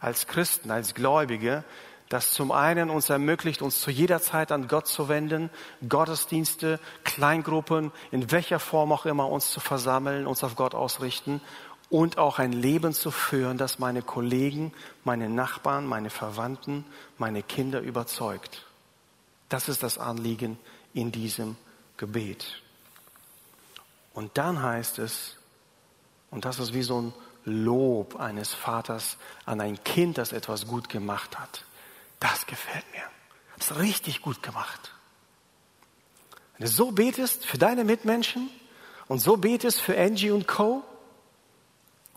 als 0.00 0.26
Christen, 0.26 0.70
als 0.70 0.94
Gläubige, 0.94 1.64
das 2.08 2.32
zum 2.32 2.52
einen 2.52 2.90
uns 2.90 3.08
ermöglicht, 3.10 3.62
uns 3.62 3.80
zu 3.80 3.90
jeder 3.90 4.20
Zeit 4.20 4.52
an 4.52 4.68
Gott 4.68 4.86
zu 4.86 5.08
wenden, 5.08 5.50
Gottesdienste, 5.88 6.78
Kleingruppen, 7.02 7.92
in 8.10 8.30
welcher 8.30 8.58
Form 8.58 8.92
auch 8.92 9.06
immer 9.06 9.28
uns 9.28 9.50
zu 9.50 9.60
versammeln, 9.60 10.26
uns 10.26 10.44
auf 10.44 10.54
Gott 10.54 10.74
ausrichten 10.74 11.40
und 11.90 12.18
auch 12.18 12.38
ein 12.38 12.52
Leben 12.52 12.92
zu 12.92 13.10
führen, 13.10 13.58
das 13.58 13.78
meine 13.78 14.02
Kollegen, 14.02 14.72
meine 15.04 15.28
Nachbarn, 15.28 15.86
meine 15.86 16.10
Verwandten, 16.10 16.84
meine 17.18 17.42
Kinder 17.42 17.80
überzeugt. 17.80 18.66
Das 19.48 19.68
ist 19.68 19.82
das 19.82 19.98
Anliegen 19.98 20.58
in 20.92 21.12
diesem 21.12 21.56
Gebet. 21.96 22.62
Und 24.12 24.36
dann 24.38 24.62
heißt 24.62 24.98
es, 24.98 25.36
und 26.30 26.44
das 26.44 26.58
ist 26.58 26.74
wie 26.74 26.82
so 26.82 27.00
ein 27.00 27.14
Lob 27.44 28.16
eines 28.18 28.54
Vaters 28.54 29.16
an 29.44 29.60
ein 29.60 29.82
Kind, 29.84 30.18
das 30.18 30.32
etwas 30.32 30.66
gut 30.66 30.88
gemacht 30.88 31.38
hat. 31.38 31.64
Das 32.20 32.46
gefällt 32.46 32.84
mir. 32.92 33.02
Das 33.56 33.70
ist 33.70 33.78
richtig 33.78 34.22
gut 34.22 34.42
gemacht. 34.42 34.92
Wenn 36.56 36.66
du 36.66 36.72
so 36.72 36.92
betest 36.92 37.46
für 37.46 37.58
deine 37.58 37.84
Mitmenschen 37.84 38.48
und 39.08 39.18
so 39.18 39.36
betest 39.36 39.80
für 39.80 39.98
Angie 39.98 40.30
und 40.30 40.46
Co., 40.46 40.82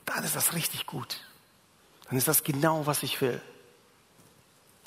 dann 0.06 0.24
ist 0.24 0.36
das 0.36 0.54
richtig 0.54 0.86
gut. 0.86 1.20
Dann 2.08 2.18
ist 2.18 2.28
das 2.28 2.44
genau, 2.44 2.86
was 2.86 3.04
ich 3.04 3.20
will. 3.22 3.42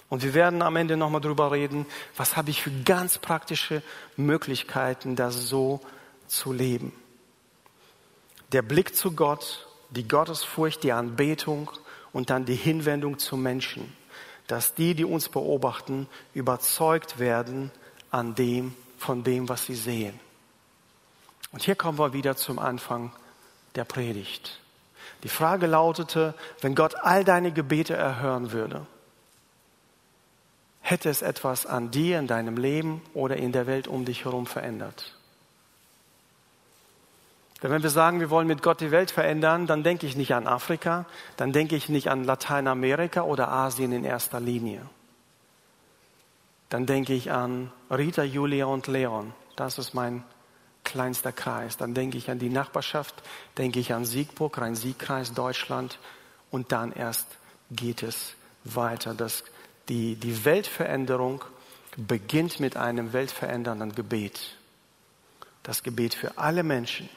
Und 0.08 0.24
wir 0.24 0.34
werden 0.34 0.62
am 0.62 0.76
Ende 0.76 0.96
nochmal 0.96 1.20
drüber 1.20 1.52
reden, 1.52 1.86
was 2.16 2.36
habe 2.36 2.50
ich 2.50 2.62
für 2.62 2.72
ganz 2.84 3.18
praktische 3.18 3.82
Möglichkeiten, 4.16 5.14
das 5.14 5.34
so 5.36 5.80
zu 6.26 6.52
leben. 6.52 6.92
Der 8.50 8.62
Blick 8.62 8.96
zu 8.96 9.12
Gott, 9.12 9.68
die 9.90 10.08
Gottesfurcht, 10.08 10.82
die 10.82 10.92
Anbetung 10.92 11.70
und 12.12 12.30
dann 12.30 12.44
die 12.44 12.56
Hinwendung 12.56 13.18
zu 13.18 13.36
Menschen, 13.36 13.92
dass 14.50 14.74
die, 14.74 14.94
die 14.94 15.04
uns 15.04 15.28
beobachten, 15.28 16.08
überzeugt 16.34 17.20
werden 17.20 17.70
an 18.10 18.34
dem, 18.34 18.74
von 18.98 19.22
dem, 19.22 19.48
was 19.48 19.66
sie 19.66 19.76
sehen. 19.76 20.18
Und 21.52 21.62
hier 21.62 21.76
kommen 21.76 21.98
wir 21.98 22.12
wieder 22.12 22.34
zum 22.34 22.58
Anfang 22.58 23.12
der 23.76 23.84
Predigt. 23.84 24.60
Die 25.22 25.28
Frage 25.28 25.66
lautete, 25.66 26.34
wenn 26.60 26.74
Gott 26.74 26.96
all 26.96 27.22
deine 27.22 27.52
Gebete 27.52 27.94
erhören 27.94 28.50
würde, 28.50 28.86
hätte 30.80 31.10
es 31.10 31.22
etwas 31.22 31.64
an 31.64 31.92
dir, 31.92 32.18
in 32.18 32.26
deinem 32.26 32.56
Leben 32.56 33.02
oder 33.14 33.36
in 33.36 33.52
der 33.52 33.68
Welt 33.68 33.86
um 33.86 34.04
dich 34.04 34.24
herum 34.24 34.46
verändert? 34.46 35.14
Denn 37.62 37.70
wenn 37.70 37.82
wir 37.82 37.90
sagen, 37.90 38.20
wir 38.20 38.30
wollen 38.30 38.46
mit 38.46 38.62
Gott 38.62 38.80
die 38.80 38.90
Welt 38.90 39.10
verändern, 39.10 39.66
dann 39.66 39.82
denke 39.82 40.06
ich 40.06 40.16
nicht 40.16 40.32
an 40.32 40.46
Afrika, 40.46 41.04
dann 41.36 41.52
denke 41.52 41.76
ich 41.76 41.88
nicht 41.88 42.08
an 42.08 42.24
Lateinamerika 42.24 43.22
oder 43.22 43.50
Asien 43.50 43.92
in 43.92 44.04
erster 44.04 44.40
Linie. 44.40 44.80
Dann 46.70 46.86
denke 46.86 47.12
ich 47.12 47.30
an 47.30 47.70
Rita, 47.90 48.22
Julia 48.22 48.66
und 48.66 48.86
Leon. 48.86 49.34
Das 49.56 49.78
ist 49.78 49.92
mein 49.92 50.24
kleinster 50.84 51.32
Kreis. 51.32 51.76
Dann 51.76 51.92
denke 51.92 52.16
ich 52.16 52.30
an 52.30 52.38
die 52.38 52.48
Nachbarschaft, 52.48 53.14
denke 53.58 53.78
ich 53.78 53.92
an 53.92 54.06
Siegburg, 54.06 54.56
Rhein-Sieg-Kreis, 54.56 55.34
Deutschland 55.34 55.98
und 56.50 56.72
dann 56.72 56.92
erst 56.92 57.26
geht 57.70 58.02
es 58.02 58.34
weiter. 58.64 59.12
Das, 59.12 59.44
die, 59.88 60.14
die 60.14 60.44
Weltveränderung 60.46 61.44
beginnt 61.96 62.58
mit 62.58 62.76
einem 62.76 63.12
weltverändernden 63.12 63.94
Gebet. 63.94 64.56
Das 65.62 65.82
Gebet 65.82 66.14
für 66.14 66.38
alle 66.38 66.62
Menschen 66.62 67.10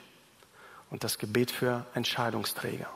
und 0.93 1.03
das 1.03 1.17
Gebet 1.17 1.49
für 1.49 1.87
Entscheidungsträger. 1.95 2.87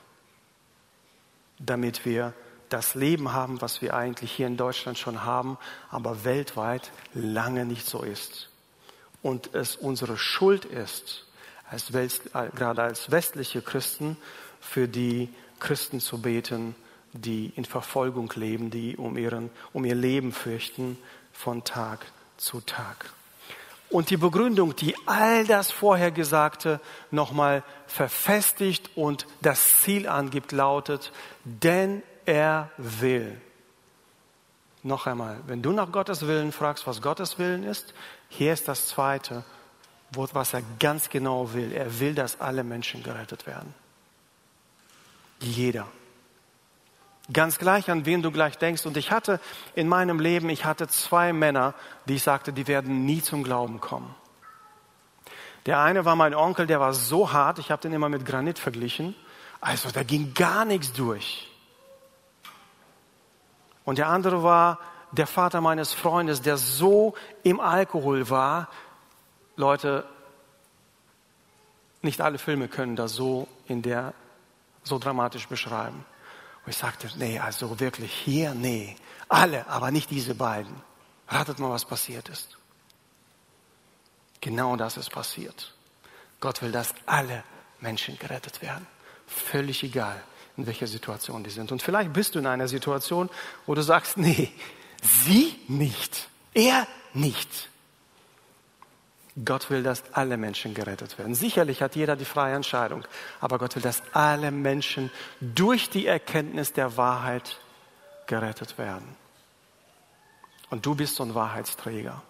Damit 1.57 2.05
wir 2.05 2.33
das 2.69 2.93
Leben 2.93 3.33
haben, 3.33 3.59
was 3.59 3.81
wir 3.81 3.95
eigentlich 3.95 4.31
hier 4.31 4.45
in 4.45 4.55
Deutschland 4.55 4.99
schon 4.99 5.23
haben, 5.23 5.57
aber 5.89 6.23
weltweit 6.23 6.91
lange 7.15 7.65
nicht 7.65 7.87
so 7.87 8.03
ist 8.03 8.49
und 9.23 9.55
es 9.55 9.75
unsere 9.75 10.15
Schuld 10.15 10.63
ist, 10.63 11.25
als 11.69 11.91
Welt, 11.91 12.21
gerade 12.55 12.83
als 12.83 13.09
westliche 13.09 13.63
Christen, 13.63 14.15
für 14.61 14.87
die 14.87 15.29
Christen 15.59 15.99
zu 15.99 16.21
beten, 16.21 16.75
die 17.13 17.51
in 17.55 17.65
Verfolgung 17.65 18.31
leben, 18.35 18.69
die 18.69 18.95
um, 18.95 19.17
ihren, 19.17 19.49
um 19.73 19.83
ihr 19.85 19.95
Leben 19.95 20.33
fürchten 20.33 20.99
von 21.33 21.63
Tag 21.63 22.05
zu 22.37 22.61
Tag. 22.61 23.11
Und 23.89 24.09
die 24.09 24.17
Begründung, 24.17 24.75
die 24.75 24.95
all 25.05 25.45
das 25.45 25.71
Vorhergesagte 25.71 26.81
nochmal 27.09 27.63
verfestigt 27.87 28.91
und 28.95 29.25
das 29.41 29.81
Ziel 29.81 30.07
angibt, 30.07 30.51
lautet, 30.51 31.13
denn 31.45 32.03
er 32.25 32.69
will. 32.77 33.39
Noch 34.83 35.07
einmal, 35.07 35.39
wenn 35.47 35.61
du 35.61 35.71
nach 35.71 35.91
Gottes 35.91 36.27
Willen 36.27 36.51
fragst, 36.51 36.85
was 36.85 37.01
Gottes 37.01 37.39
Willen 37.39 37.63
ist, 37.63 37.93
hier 38.29 38.53
ist 38.53 38.67
das 38.67 38.87
zweite, 38.87 39.43
was 40.11 40.53
er 40.53 40.63
ganz 40.79 41.09
genau 41.09 41.53
will. 41.53 41.71
Er 41.71 41.99
will, 41.99 42.13
dass 42.13 42.39
alle 42.39 42.63
Menschen 42.63 43.03
gerettet 43.03 43.47
werden. 43.47 43.73
Jeder. 45.39 45.87
Ganz 47.31 47.57
gleich, 47.57 47.91
an 47.91 48.05
wen 48.05 48.21
du 48.21 48.31
gleich 48.31 48.57
denkst. 48.57 48.85
Und 48.85 48.95
ich 48.95 49.11
hatte 49.11 49.39
in 49.75 49.87
meinem 49.87 50.19
Leben, 50.19 50.49
ich 50.49 50.63
hatte 50.63 50.87
zwei 50.87 51.33
Männer, 51.33 51.73
die 52.07 52.15
ich 52.15 52.23
sagte, 52.23 52.53
die 52.53 52.67
werden 52.67 53.05
nie 53.05 53.21
zum 53.21 53.43
Glauben 53.43 53.81
kommen. 53.81 54.15
Der 55.65 55.79
eine 55.79 56.05
war 56.05 56.15
mein 56.15 56.33
Onkel, 56.33 56.65
der 56.65 56.79
war 56.79 56.93
so 56.93 57.33
hart, 57.33 57.59
ich 57.59 57.71
habe 57.71 57.81
den 57.81 57.91
immer 57.91 58.07
mit 58.07 58.25
Granit 58.25 58.57
verglichen. 58.57 59.15
Also 59.59 59.91
da 59.91 60.03
ging 60.03 60.33
gar 60.33 60.63
nichts 60.63 60.93
durch. 60.93 61.51
Und 63.83 63.97
der 63.97 64.07
andere 64.07 64.43
war 64.43 64.79
der 65.11 65.27
Vater 65.27 65.59
meines 65.59 65.93
Freundes, 65.93 66.41
der 66.41 66.57
so 66.57 67.15
im 67.43 67.59
Alkohol 67.59 68.29
war. 68.29 68.69
Leute, 69.57 70.05
nicht 72.01 72.21
alle 72.21 72.37
Filme 72.37 72.69
können 72.69 72.95
das 72.95 73.13
so 73.13 73.47
in 73.65 73.81
der 73.81 74.13
so 74.83 74.99
dramatisch 74.99 75.47
beschreiben. 75.47 76.05
Und 76.67 76.71
ich 76.71 76.79
sagte, 76.79 77.09
nee, 77.15 77.39
also 77.39 77.79
wirklich 77.79 78.11
hier, 78.11 78.53
nee, 78.53 78.97
alle, 79.29 79.65
aber 79.67 79.89
nicht 79.89 80.11
diese 80.11 80.35
beiden. 80.35 80.75
Ratet 81.29 81.59
mal, 81.59 81.71
was 81.71 81.85
passiert 81.85 82.27
ist. 82.27 82.57
Genau 84.41 84.75
das 84.75 84.97
ist 84.97 85.09
passiert. 85.09 85.73
Gott 86.41 86.61
will, 86.61 86.73
dass 86.73 86.93
alle 87.05 87.45
Menschen 87.79 88.19
gerettet 88.19 88.61
werden. 88.61 88.85
Völlig 89.27 89.81
egal, 89.81 90.21
in 90.57 90.67
welcher 90.67 90.87
Situation 90.87 91.41
die 91.41 91.51
sind. 91.51 91.71
Und 91.71 91.81
vielleicht 91.81 92.11
bist 92.11 92.35
du 92.35 92.39
in 92.39 92.45
einer 92.45 92.67
Situation, 92.67 93.29
wo 93.65 93.73
du 93.73 93.81
sagst, 93.81 94.17
nee, 94.17 94.51
sie 95.01 95.57
nicht, 95.69 96.27
er 96.53 96.85
nicht. 97.13 97.69
Gott 99.45 99.69
will, 99.69 99.83
dass 99.83 100.03
alle 100.13 100.37
Menschen 100.37 100.73
gerettet 100.73 101.17
werden. 101.19 101.35
Sicherlich 101.35 101.81
hat 101.81 101.95
jeder 101.95 102.15
die 102.15 102.25
freie 102.25 102.55
Entscheidung, 102.55 103.03
aber 103.39 103.59
Gott 103.59 103.75
will, 103.75 103.83
dass 103.83 104.01
alle 104.13 104.51
Menschen 104.51 105.11
durch 105.39 105.89
die 105.89 106.07
Erkenntnis 106.07 106.73
der 106.73 106.97
Wahrheit 106.97 107.59
gerettet 108.25 108.77
werden. 108.77 109.15
Und 110.69 110.85
du 110.85 110.95
bist 110.95 111.15
so 111.15 111.23
ein 111.23 111.35
Wahrheitsträger. 111.35 112.21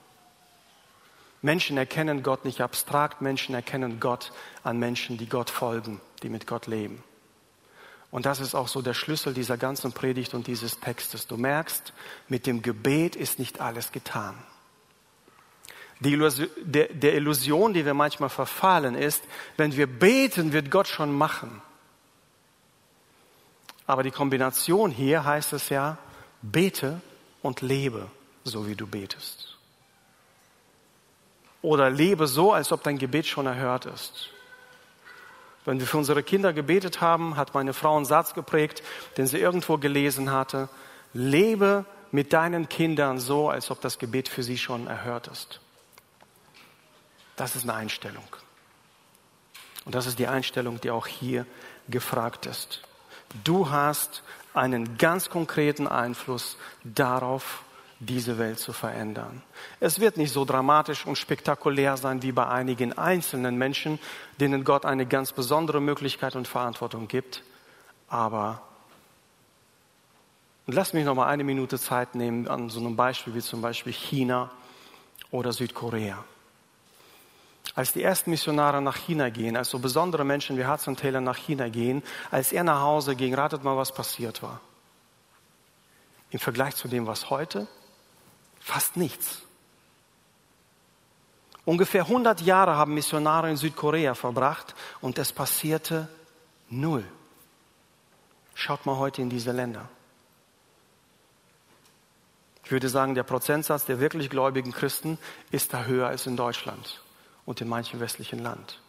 Menschen 1.41 1.77
erkennen 1.77 2.23
Gott 2.23 2.45
nicht 2.45 2.61
abstrakt, 2.61 3.21
Menschen 3.21 3.55
erkennen 3.55 3.99
Gott 3.99 4.33
an 4.63 4.77
Menschen, 4.77 5.17
die 5.17 5.29
Gott 5.29 5.49
folgen, 5.49 6.01
die 6.23 6.29
mit 6.29 6.45
Gott 6.45 6.67
leben. 6.67 7.03
Und 8.11 8.25
das 8.25 8.39
ist 8.39 8.55
auch 8.55 8.67
so 8.67 8.81
der 8.81 8.93
Schlüssel 8.93 9.33
dieser 9.33 9.57
ganzen 9.57 9.93
Predigt 9.93 10.33
und 10.33 10.47
dieses 10.47 10.79
Textes. 10.79 11.27
Du 11.27 11.37
merkst, 11.37 11.93
mit 12.27 12.47
dem 12.47 12.61
Gebet 12.61 13.15
ist 13.15 13.39
nicht 13.39 13.61
alles 13.61 13.91
getan. 13.91 14.35
Illusion, 16.03 16.49
der, 16.57 16.89
der 16.93 17.15
Illusion, 17.15 17.73
die 17.73 17.85
wir 17.85 17.93
manchmal 17.93 18.29
verfallen, 18.29 18.95
ist, 18.95 19.23
wenn 19.57 19.75
wir 19.75 19.87
beten, 19.87 20.53
wird 20.53 20.69
Gott 20.69 20.87
schon 20.87 21.15
machen. 21.15 21.61
Aber 23.87 24.03
die 24.03 24.11
Kombination 24.11 24.91
hier 24.91 25.23
heißt 25.23 25.53
es 25.53 25.69
ja, 25.69 25.97
bete 26.41 27.01
und 27.41 27.61
lebe, 27.61 28.07
so 28.43 28.67
wie 28.67 28.75
du 28.75 28.85
betest. 28.85 29.57
Oder 31.61 31.89
lebe 31.89 32.27
so, 32.27 32.51
als 32.51 32.71
ob 32.71 32.83
dein 32.83 32.97
Gebet 32.97 33.25
schon 33.25 33.47
erhört 33.47 33.85
ist. 33.87 34.29
Wenn 35.65 35.79
wir 35.79 35.87
für 35.87 35.97
unsere 35.97 36.23
Kinder 36.23 36.53
gebetet 36.53 37.01
haben, 37.01 37.35
hat 37.35 37.53
meine 37.53 37.73
Frau 37.73 37.97
einen 37.97 38.05
Satz 38.05 38.33
geprägt, 38.33 38.83
den 39.17 39.27
sie 39.27 39.39
irgendwo 39.39 39.77
gelesen 39.77 40.31
hatte. 40.31 40.69
Lebe 41.13 41.85
mit 42.11 42.31
deinen 42.31 42.69
Kindern 42.69 43.19
so, 43.19 43.49
als 43.49 43.71
ob 43.71 43.81
das 43.81 43.99
Gebet 43.99 44.29
für 44.29 44.43
sie 44.43 44.57
schon 44.57 44.87
erhört 44.87 45.27
ist. 45.27 45.59
Das 47.37 47.55
ist 47.55 47.63
eine 47.63 47.75
Einstellung. 47.75 48.27
Und 49.85 49.95
das 49.95 50.05
ist 50.05 50.19
die 50.19 50.27
Einstellung, 50.27 50.81
die 50.81 50.91
auch 50.91 51.07
hier 51.07 51.45
gefragt 51.87 52.45
ist. 52.45 52.81
Du 53.45 53.69
hast 53.69 54.21
einen 54.53 54.97
ganz 54.97 55.29
konkreten 55.29 55.87
Einfluss 55.87 56.57
darauf, 56.83 57.63
diese 57.99 58.37
Welt 58.37 58.59
zu 58.59 58.73
verändern. 58.73 59.41
Es 59.79 59.99
wird 59.99 60.17
nicht 60.17 60.31
so 60.33 60.45
dramatisch 60.45 61.05
und 61.05 61.17
spektakulär 61.17 61.97
sein 61.97 62.21
wie 62.21 62.31
bei 62.31 62.47
einigen 62.47 62.97
einzelnen 62.97 63.57
Menschen, 63.57 63.99
denen 64.39 64.63
Gott 64.63 64.85
eine 64.85 65.05
ganz 65.05 65.31
besondere 65.31 65.81
Möglichkeit 65.81 66.35
und 66.35 66.47
Verantwortung 66.47 67.07
gibt. 67.07 67.43
Aber 68.07 68.61
lass 70.65 70.93
mich 70.93 71.05
noch 71.05 71.15
mal 71.15 71.27
eine 71.27 71.43
Minute 71.43 71.79
Zeit 71.79 72.13
nehmen 72.13 72.47
an 72.47 72.69
so 72.69 72.79
einem 72.79 72.95
Beispiel 72.95 73.33
wie 73.33 73.41
zum 73.41 73.61
Beispiel 73.61 73.93
China 73.93 74.51
oder 75.31 75.53
Südkorea. 75.53 76.23
Als 77.77 77.93
die 77.93 78.01
ersten 78.01 78.31
Missionare 78.31 78.81
nach 78.81 78.97
China 78.97 79.29
gehen, 79.29 79.55
als 79.55 79.69
so 79.69 79.77
besondere 79.77 80.25
Menschen 80.25 80.57
wie 80.57 80.65
Hudson 80.65 80.97
Taylor 80.97 81.21
nach 81.21 81.37
China 81.37 81.69
gehen, 81.69 82.01
als 82.31 82.51
er 82.51 82.63
nach 82.63 82.81
Hause 82.81 83.15
ging, 83.15 83.35
ratet 83.35 83.63
mal, 83.63 83.77
was 83.77 83.91
passiert 83.91 84.41
war. 84.41 84.61
Im 86.31 86.39
Vergleich 86.39 86.75
zu 86.75 86.87
dem, 86.87 87.05
was 87.05 87.29
heute 87.29 87.67
Fast 88.59 88.97
nichts. 88.97 89.43
Ungefähr 91.65 92.01
100 92.01 92.41
Jahre 92.41 92.77
haben 92.77 92.95
Missionare 92.95 93.51
in 93.51 93.57
Südkorea 93.57 94.15
verbracht 94.15 94.73
und 94.99 95.19
es 95.19 95.31
passierte 95.31 96.09
null. 96.69 97.05
Schaut 98.55 98.87
mal 98.87 98.97
heute 98.97 99.21
in 99.21 99.29
diese 99.29 99.51
Länder. 99.51 99.87
Ich 102.65 102.71
würde 102.71 102.89
sagen, 102.89 103.13
der 103.13 103.21
Prozentsatz 103.21 103.85
der 103.85 103.99
wirklich 103.99 104.31
gläubigen 104.31 104.71
Christen 104.71 105.19
ist 105.51 105.75
da 105.75 105.83
höher 105.83 106.07
als 106.07 106.25
in 106.25 106.35
Deutschland 106.35 107.01
und 107.47 107.61
in 107.61 107.67
manchen 107.67 107.99
westlichen 107.99 108.39
Land. 108.39 108.79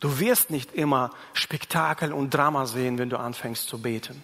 Du 0.00 0.18
wirst 0.18 0.50
nicht 0.50 0.74
immer 0.74 1.10
Spektakel 1.32 2.12
und 2.12 2.34
Drama 2.34 2.66
sehen, 2.66 2.98
wenn 2.98 3.08
du 3.08 3.18
anfängst 3.18 3.66
zu 3.66 3.80
beten. 3.80 4.22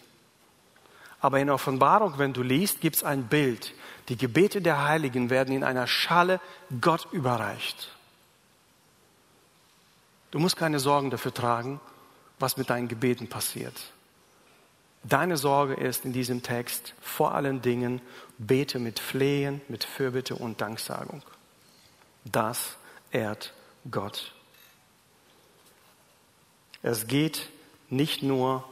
Aber 1.21 1.39
in 1.39 1.49
Offenbarung, 1.49 2.19
wenn 2.19 2.33
du 2.33 2.43
liest, 2.43 2.81
gibt 2.81 2.97
es 2.97 3.05
ein 3.05 3.29
Bild. 3.29 3.73
Die 4.09 4.17
Gebete 4.17 4.61
der 4.61 4.85
Heiligen 4.87 5.31
werden 5.31 5.55
in 5.55 5.65
einer 5.65 5.87
Schale 5.87 6.41
Gott 6.81 7.07
überreicht. 7.13 7.91
Du 10.33 10.41
musst 10.41 10.57
keine 10.57 10.81
Sorgen 10.81 11.11
dafür 11.11 11.33
tragen, 11.33 11.81
was 12.41 12.57
mit 12.57 12.69
deinen 12.69 12.89
Gebeten 12.89 13.29
passiert. 13.29 13.93
Deine 15.05 15.37
Sorge 15.37 15.75
ist 15.75 16.05
in 16.05 16.13
diesem 16.13 16.43
Text 16.43 16.95
vor 17.01 17.35
allen 17.35 17.63
Dingen, 17.63 18.01
bete 18.39 18.81
mit 18.81 18.99
Flehen, 18.99 19.61
mit 19.69 19.85
Fürbitte 19.85 20.35
und 20.35 20.61
Danksagung. 20.61 21.23
Das 22.25 22.77
ehrt 23.11 23.53
Gott. 23.91 24.35
Es 26.83 27.07
geht 27.07 27.49
nicht 27.91 28.23
nur 28.23 28.65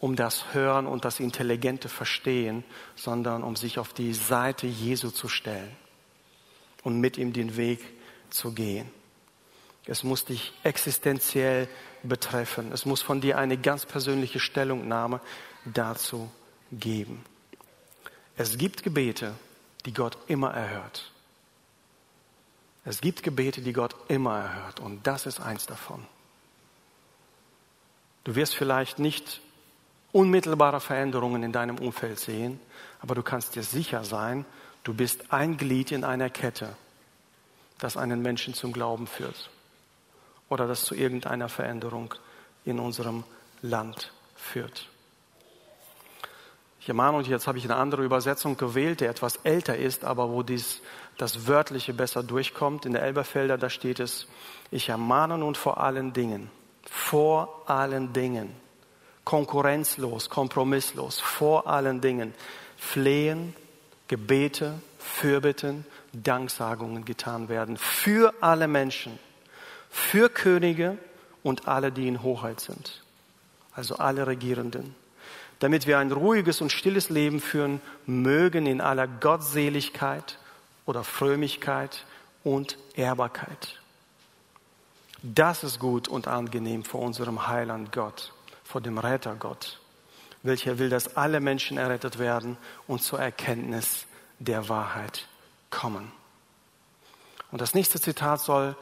um 0.00 0.16
das 0.16 0.52
Hören 0.52 0.86
und 0.86 1.04
das 1.04 1.20
intelligente 1.20 1.88
Verstehen, 1.88 2.64
sondern 2.94 3.42
um 3.42 3.56
sich 3.56 3.78
auf 3.78 3.92
die 3.92 4.12
Seite 4.12 4.66
Jesu 4.66 5.10
zu 5.10 5.28
stellen 5.28 5.74
und 6.82 7.00
mit 7.00 7.16
ihm 7.16 7.32
den 7.32 7.56
Weg 7.56 7.80
zu 8.30 8.52
gehen. 8.52 8.90
Es 9.86 10.02
muss 10.02 10.24
dich 10.24 10.52
existenziell 10.62 11.68
betreffen. 12.02 12.72
Es 12.72 12.86
muss 12.86 13.02
von 13.02 13.20
dir 13.20 13.38
eine 13.38 13.58
ganz 13.58 13.84
persönliche 13.86 14.40
Stellungnahme 14.40 15.20
dazu 15.64 16.30
geben. 16.72 17.24
Es 18.36 18.58
gibt 18.58 18.82
Gebete, 18.82 19.34
die 19.84 19.92
Gott 19.92 20.18
immer 20.26 20.52
erhört. 20.52 21.13
Es 22.84 23.00
gibt 23.00 23.22
Gebete, 23.22 23.62
die 23.62 23.72
Gott 23.72 23.94
immer 24.08 24.38
erhört. 24.38 24.80
Und 24.80 25.06
das 25.06 25.26
ist 25.26 25.40
eins 25.40 25.66
davon. 25.66 26.04
Du 28.24 28.34
wirst 28.34 28.54
vielleicht 28.54 28.98
nicht 28.98 29.40
unmittelbare 30.12 30.80
Veränderungen 30.80 31.42
in 31.42 31.52
deinem 31.52 31.78
Umfeld 31.78 32.18
sehen, 32.18 32.60
aber 33.00 33.14
du 33.14 33.22
kannst 33.22 33.54
dir 33.54 33.62
sicher 33.62 34.04
sein, 34.04 34.44
du 34.82 34.94
bist 34.94 35.32
ein 35.32 35.56
Glied 35.56 35.92
in 35.92 36.04
einer 36.04 36.30
Kette, 36.30 36.76
das 37.78 37.96
einen 37.96 38.22
Menschen 38.22 38.54
zum 38.54 38.72
Glauben 38.72 39.06
führt 39.06 39.50
oder 40.48 40.66
das 40.66 40.84
zu 40.84 40.94
irgendeiner 40.94 41.48
Veränderung 41.48 42.14
in 42.64 42.78
unserem 42.78 43.24
Land 43.60 44.12
führt. 44.36 44.88
Ich 46.84 46.88
ermahne 46.90 47.16
und 47.16 47.26
jetzt 47.26 47.46
habe 47.46 47.56
ich 47.56 47.64
eine 47.64 47.76
andere 47.76 48.04
Übersetzung 48.04 48.58
gewählt, 48.58 49.00
die 49.00 49.06
etwas 49.06 49.36
älter 49.36 49.74
ist, 49.74 50.04
aber 50.04 50.28
wo 50.28 50.42
dies, 50.42 50.82
das 51.16 51.46
Wörtliche 51.46 51.94
besser 51.94 52.22
durchkommt. 52.22 52.84
In 52.84 52.92
der 52.92 53.00
Elberfelder, 53.00 53.56
da 53.56 53.70
steht 53.70 54.00
es, 54.00 54.26
ich 54.70 54.90
ermahne 54.90 55.38
nun 55.38 55.54
vor 55.54 55.80
allen 55.80 56.12
Dingen, 56.12 56.50
vor 56.82 57.62
allen 57.64 58.12
Dingen, 58.12 58.54
konkurrenzlos, 59.24 60.28
kompromisslos, 60.28 61.20
vor 61.20 61.66
allen 61.68 62.02
Dingen 62.02 62.34
Flehen, 62.76 63.56
Gebete, 64.06 64.74
Fürbitten, 64.98 65.86
Danksagungen 66.12 67.06
getan 67.06 67.48
werden 67.48 67.78
für 67.78 68.34
alle 68.42 68.68
Menschen, 68.68 69.18
für 69.88 70.28
Könige 70.28 70.98
und 71.42 71.66
alle, 71.66 71.90
die 71.90 72.08
in 72.08 72.22
Hoheit 72.22 72.60
sind, 72.60 73.02
also 73.72 73.96
alle 73.96 74.26
Regierenden, 74.26 74.94
damit 75.64 75.86
wir 75.86 75.98
ein 75.98 76.12
ruhiges 76.12 76.60
und 76.60 76.70
stilles 76.70 77.08
Leben 77.08 77.40
führen 77.40 77.80
mögen 78.04 78.66
in 78.66 78.82
aller 78.82 79.08
Gottseligkeit 79.08 80.38
oder 80.84 81.04
Frömmigkeit 81.04 82.04
und 82.42 82.76
Ehrbarkeit. 82.96 83.80
Das 85.22 85.64
ist 85.64 85.78
gut 85.78 86.06
und 86.06 86.28
angenehm 86.28 86.84
vor 86.84 87.00
unserem 87.00 87.48
Heiland 87.48 87.92
Gott, 87.92 88.34
vor 88.62 88.82
dem 88.82 88.98
Retter 88.98 89.36
Gott, 89.36 89.80
welcher 90.42 90.78
will, 90.78 90.90
dass 90.90 91.16
alle 91.16 91.40
Menschen 91.40 91.78
errettet 91.78 92.18
werden 92.18 92.58
und 92.86 93.02
zur 93.02 93.20
Erkenntnis 93.20 94.04
der 94.40 94.68
Wahrheit 94.68 95.28
kommen. 95.70 96.12
Und 97.50 97.62
das 97.62 97.72
nächste 97.72 97.98
Zitat 97.98 98.42
soll 98.42 98.76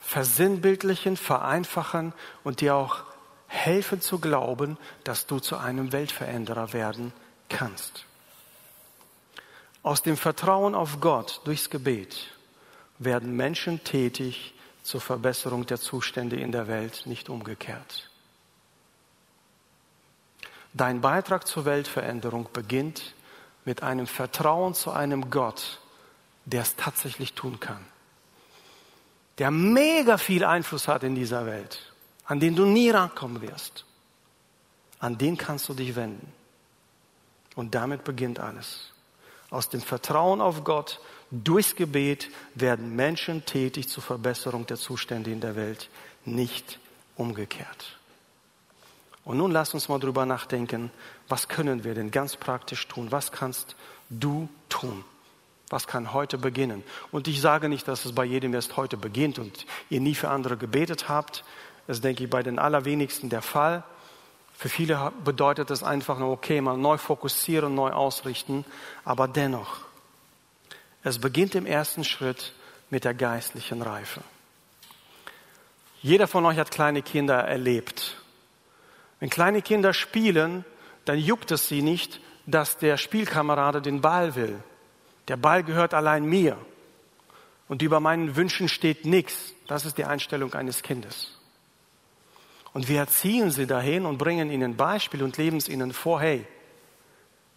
versinnbildlichen, 0.00 1.16
vereinfachen 1.16 2.12
und 2.42 2.60
dir 2.60 2.74
auch 2.74 3.04
helfen 3.54 4.00
zu 4.00 4.18
glauben, 4.18 4.76
dass 5.04 5.26
du 5.26 5.38
zu 5.38 5.56
einem 5.56 5.92
Weltveränderer 5.92 6.72
werden 6.72 7.12
kannst. 7.48 8.04
Aus 9.82 10.02
dem 10.02 10.16
Vertrauen 10.16 10.74
auf 10.74 11.00
Gott 11.00 11.40
durchs 11.44 11.70
Gebet 11.70 12.32
werden 12.98 13.36
Menschen 13.36 13.84
tätig, 13.84 14.54
zur 14.82 15.00
Verbesserung 15.00 15.64
der 15.64 15.80
Zustände 15.80 16.36
in 16.36 16.52
der 16.52 16.68
Welt, 16.68 17.04
nicht 17.06 17.30
umgekehrt. 17.30 18.10
Dein 20.74 21.00
Beitrag 21.00 21.46
zur 21.46 21.64
Weltveränderung 21.64 22.48
beginnt 22.52 23.14
mit 23.64 23.82
einem 23.82 24.06
Vertrauen 24.06 24.74
zu 24.74 24.90
einem 24.90 25.30
Gott, 25.30 25.80
der 26.44 26.62
es 26.62 26.76
tatsächlich 26.76 27.32
tun 27.32 27.60
kann, 27.60 27.86
der 29.38 29.50
mega 29.50 30.18
viel 30.18 30.44
Einfluss 30.44 30.86
hat 30.86 31.02
in 31.02 31.14
dieser 31.14 31.46
Welt, 31.46 31.93
an 32.26 32.40
den 32.40 32.56
du 32.56 32.64
nie 32.64 32.90
rankommen 32.90 33.42
wirst. 33.42 33.84
An 34.98 35.18
den 35.18 35.36
kannst 35.36 35.68
du 35.68 35.74
dich 35.74 35.96
wenden. 35.96 36.32
Und 37.56 37.74
damit 37.74 38.04
beginnt 38.04 38.40
alles. 38.40 38.90
Aus 39.50 39.68
dem 39.68 39.80
Vertrauen 39.80 40.40
auf 40.40 40.64
Gott 40.64 41.00
Durchs 41.42 41.74
Gebet 41.74 42.30
werden 42.54 42.94
Menschen 42.94 43.44
tätig 43.44 43.88
zur 43.88 44.04
Verbesserung 44.04 44.66
der 44.66 44.76
Zustände 44.76 45.32
in 45.32 45.40
der 45.40 45.56
Welt, 45.56 45.88
nicht 46.24 46.78
umgekehrt. 47.16 47.98
Und 49.24 49.38
nun 49.38 49.50
lass 49.50 49.74
uns 49.74 49.88
mal 49.88 49.98
drüber 49.98 50.26
nachdenken, 50.26 50.92
was 51.28 51.48
können 51.48 51.82
wir 51.82 51.94
denn 51.94 52.12
ganz 52.12 52.36
praktisch 52.36 52.86
tun? 52.86 53.10
Was 53.10 53.32
kannst 53.32 53.74
du 54.10 54.48
tun? 54.68 55.04
Was 55.70 55.88
kann 55.88 56.12
heute 56.12 56.38
beginnen? 56.38 56.84
Und 57.10 57.26
ich 57.26 57.40
sage 57.40 57.68
nicht, 57.68 57.88
dass 57.88 58.04
es 58.04 58.14
bei 58.14 58.24
jedem 58.24 58.54
erst 58.54 58.76
heute 58.76 58.96
beginnt 58.96 59.40
und 59.40 59.66
ihr 59.90 60.00
nie 60.00 60.14
für 60.14 60.28
andere 60.28 60.56
gebetet 60.56 61.08
habt. 61.08 61.42
Das 61.86 61.98
ist, 61.98 62.04
denke 62.04 62.24
ich, 62.24 62.30
bei 62.30 62.42
den 62.42 62.58
allerwenigsten 62.58 63.28
der 63.28 63.42
Fall. 63.42 63.84
Für 64.56 64.68
viele 64.68 65.12
bedeutet 65.24 65.70
das 65.70 65.82
einfach 65.82 66.18
nur, 66.18 66.30
okay, 66.30 66.60
mal 66.60 66.76
neu 66.76 66.96
fokussieren, 66.96 67.74
neu 67.74 67.90
ausrichten. 67.90 68.64
Aber 69.04 69.28
dennoch, 69.28 69.80
es 71.02 71.18
beginnt 71.18 71.54
im 71.54 71.66
ersten 71.66 72.04
Schritt 72.04 72.52
mit 72.90 73.04
der 73.04 73.14
geistlichen 73.14 73.82
Reife. 73.82 74.22
Jeder 76.00 76.26
von 76.26 76.44
euch 76.46 76.58
hat 76.58 76.70
kleine 76.70 77.02
Kinder 77.02 77.36
erlebt. 77.36 78.16
Wenn 79.20 79.30
kleine 79.30 79.62
Kinder 79.62 79.92
spielen, 79.92 80.64
dann 81.04 81.18
juckt 81.18 81.50
es 81.50 81.68
sie 81.68 81.82
nicht, 81.82 82.20
dass 82.46 82.78
der 82.78 82.96
Spielkamerade 82.96 83.80
den 83.80 84.00
Ball 84.00 84.34
will. 84.34 84.62
Der 85.28 85.36
Ball 85.36 85.62
gehört 85.64 85.94
allein 85.94 86.24
mir. 86.24 86.58
Und 87.68 87.80
über 87.82 88.00
meinen 88.00 88.36
Wünschen 88.36 88.68
steht 88.68 89.06
nichts. 89.06 89.54
Das 89.66 89.86
ist 89.86 89.96
die 89.96 90.04
Einstellung 90.04 90.52
eines 90.54 90.82
Kindes. 90.82 91.38
Und 92.74 92.88
wir 92.88 92.98
erziehen 92.98 93.50
sie 93.52 93.66
dahin 93.66 94.04
und 94.04 94.18
bringen 94.18 94.50
ihnen 94.50 94.76
Beispiel 94.76 95.22
und 95.22 95.38
leben 95.38 95.56
es 95.56 95.68
ihnen 95.68 95.92
vor, 95.92 96.20
hey, 96.20 96.44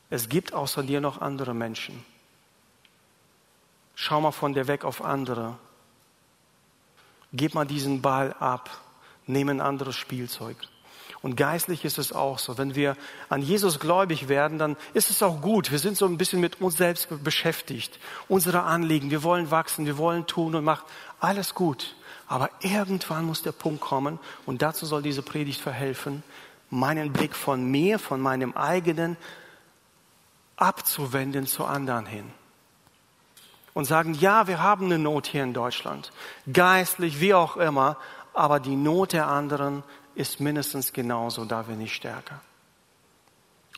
es 0.10 0.30
gibt 0.30 0.54
außer 0.54 0.84
dir 0.84 1.02
noch 1.02 1.20
andere 1.20 1.54
Menschen. 1.54 2.06
Schau 3.96 4.22
mal 4.22 4.32
von 4.32 4.54
dir 4.54 4.68
weg 4.68 4.86
auf 4.86 5.04
andere. 5.04 5.58
Gib 7.34 7.56
mal 7.56 7.66
diesen 7.66 8.02
Ball 8.02 8.32
ab. 8.34 8.70
Nimm 9.26 9.50
ein 9.50 9.60
anderes 9.60 9.96
Spielzeug. 9.96 10.56
Und 11.24 11.36
geistlich 11.36 11.84
ist 11.84 11.98
es 11.98 12.14
auch 12.14 12.38
so. 12.38 12.60
Wenn 12.60 12.76
wir 12.76 12.96
an 13.28 13.42
Jesus 13.42 13.80
gläubig 13.80 14.30
werden, 14.30 14.60
dann 14.60 14.78
ist 14.94 15.10
es 15.10 15.24
auch 15.24 15.42
gut. 15.42 15.72
Wir 15.72 15.80
sind 15.80 15.98
so 15.98 16.06
ein 16.06 16.20
bisschen 16.20 16.40
mit 16.40 16.62
uns 16.62 16.78
selbst 16.78 17.08
beschäftigt. 17.24 18.00
Unsere 18.28 18.62
Anliegen. 18.62 19.10
Wir 19.10 19.24
wollen 19.24 19.50
wachsen. 19.50 19.88
Wir 19.88 19.98
wollen 19.98 20.28
tun 20.28 20.54
und 20.54 20.64
machen. 20.64 20.86
Alles 21.20 21.56
gut. 21.56 21.96
Aber 22.28 22.50
irgendwann 22.62 23.26
muss 23.26 23.42
der 23.42 23.52
Punkt 23.52 23.82
kommen. 23.82 24.20
Und 24.46 24.62
dazu 24.62 24.86
soll 24.86 25.02
diese 25.02 25.22
Predigt 25.22 25.62
verhelfen, 25.62 26.24
meinen 26.70 27.14
Blick 27.14 27.36
von 27.36 27.64
mir, 27.70 28.00
von 28.00 28.20
meinem 28.20 28.54
eigenen 28.56 29.16
abzuwenden 30.58 31.46
zu 31.46 31.66
anderen 31.66 32.06
hin 32.06 32.32
und 33.78 33.86
sagen, 33.86 34.16
ja, 34.16 34.48
wir 34.48 34.60
haben 34.60 34.86
eine 34.86 34.98
Not 34.98 35.28
hier 35.28 35.44
in 35.44 35.54
Deutschland, 35.54 36.12
geistlich, 36.52 37.22
wie 37.22 37.36
auch 37.36 37.58
immer, 37.58 37.98
aber 38.34 38.60
die 38.60 38.76
Not 38.76 39.14
der 39.14 39.28
anderen 39.28 39.84
ist 40.16 40.40
mindestens 40.40 40.94
genauso, 40.94 41.46
da 41.46 41.68
wenn 41.68 41.78
nicht 41.78 41.94
stärker. 41.94 42.42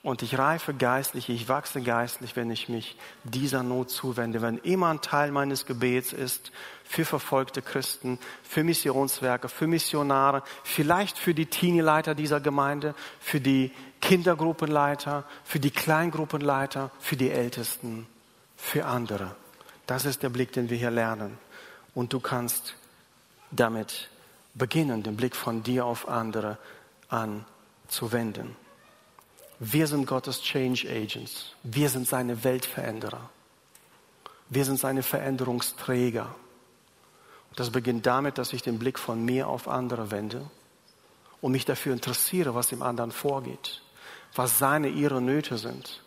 Und 0.01 0.21
ich 0.21 0.37
reife 0.37 0.73
geistlich, 0.73 1.27
ich 1.27 1.49
wachse 1.49 1.81
geistlich, 1.81 2.37
wenn 2.37 2.49
ich 2.51 2.69
mich 2.69 2.95
dieser 3.25 3.63
Not 3.63 3.89
zuwende, 3.89 4.41
wenn 4.41 4.57
immer 4.59 4.87
ein 4.87 5.01
Teil 5.01 5.31
meines 5.31 5.65
Gebets 5.65 6.13
ist 6.13 6.53
für 6.85 7.03
verfolgte 7.03 7.61
Christen, 7.61 8.17
für 8.41 8.63
Missionswerke, 8.63 9.49
für 9.49 9.67
Missionare, 9.67 10.41
vielleicht 10.63 11.17
für 11.17 11.33
die 11.33 11.47
Teenie-Leiter 11.47 12.15
dieser 12.15 12.39
Gemeinde, 12.39 12.95
für 13.19 13.41
die 13.41 13.71
Kindergruppenleiter, 13.99 15.25
für 15.43 15.59
die 15.59 15.71
Kleingruppenleiter, 15.71 16.91
für 16.99 17.17
die 17.17 17.29
Ältesten, 17.29 18.07
für 18.55 18.85
andere. 18.85 19.35
Das 19.85 20.05
ist 20.05 20.23
der 20.23 20.29
Blick, 20.29 20.53
den 20.53 20.69
wir 20.69 20.77
hier 20.77 20.91
lernen. 20.91 21.37
Und 21.93 22.13
du 22.13 22.21
kannst 22.21 22.75
damit 23.51 24.09
beginnen, 24.53 25.03
den 25.03 25.17
Blick 25.17 25.35
von 25.35 25.61
dir 25.61 25.85
auf 25.85 26.07
andere 26.07 26.57
anzuwenden. 27.09 28.55
Wir 29.59 29.87
sind 29.87 30.07
Gottes 30.07 30.41
Change 30.41 30.87
Agents. 30.89 31.53
Wir 31.63 31.89
sind 31.89 32.07
seine 32.07 32.43
Weltveränderer. 32.43 33.29
Wir 34.49 34.65
sind 34.65 34.79
seine 34.79 35.03
Veränderungsträger. 35.03 36.33
Und 37.49 37.59
das 37.59 37.69
beginnt 37.69 38.05
damit, 38.05 38.37
dass 38.37 38.53
ich 38.53 38.61
den 38.61 38.79
Blick 38.79 38.97
von 38.97 39.23
mir 39.23 39.47
auf 39.47 39.67
andere 39.67 40.11
wende 40.11 40.49
und 41.41 41.51
mich 41.51 41.65
dafür 41.65 41.93
interessiere, 41.93 42.55
was 42.55 42.71
im 42.71 42.81
anderen 42.81 43.11
vorgeht, 43.11 43.81
was 44.33 44.57
seine, 44.57 44.89
ihre 44.89 45.21
Nöte 45.21 45.57
sind 45.57 46.01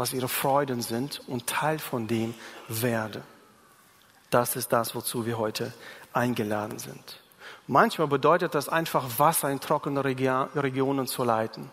was 0.00 0.14
ihre 0.14 0.28
Freuden 0.28 0.80
sind 0.80 1.20
und 1.28 1.46
Teil 1.46 1.78
von 1.78 2.06
dem 2.06 2.32
werde. 2.68 3.22
Das 4.30 4.56
ist 4.56 4.72
das, 4.72 4.94
wozu 4.94 5.26
wir 5.26 5.36
heute 5.36 5.74
eingeladen 6.14 6.78
sind. 6.78 7.20
Manchmal 7.66 8.08
bedeutet 8.08 8.54
das 8.54 8.70
einfach, 8.70 9.18
Wasser 9.18 9.50
in 9.50 9.60
trockene 9.60 10.02
Regionen 10.02 11.06
zu 11.06 11.22
leiten. 11.22 11.70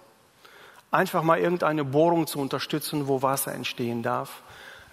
Einfach 0.92 1.24
mal 1.24 1.40
irgendeine 1.40 1.84
Bohrung 1.84 2.28
zu 2.28 2.40
unterstützen, 2.40 3.08
wo 3.08 3.22
Wasser 3.22 3.54
entstehen 3.54 4.04
darf. 4.04 4.42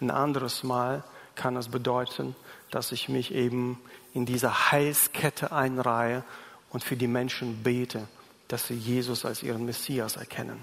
Ein 0.00 0.10
anderes 0.10 0.64
Mal 0.64 1.04
kann 1.34 1.56
es 1.56 1.68
bedeuten, 1.68 2.34
dass 2.70 2.92
ich 2.92 3.08
mich 3.08 3.32
eben 3.32 3.80
in 4.12 4.26
dieser 4.26 4.72
Heilskette 4.72 5.52
einreihe 5.52 6.24
und 6.70 6.82
für 6.82 6.96
die 6.96 7.06
Menschen 7.06 7.62
bete, 7.62 8.08
dass 8.48 8.66
sie 8.66 8.74
Jesus 8.74 9.24
als 9.24 9.42
ihren 9.42 9.64
Messias 9.64 10.16
erkennen. 10.16 10.62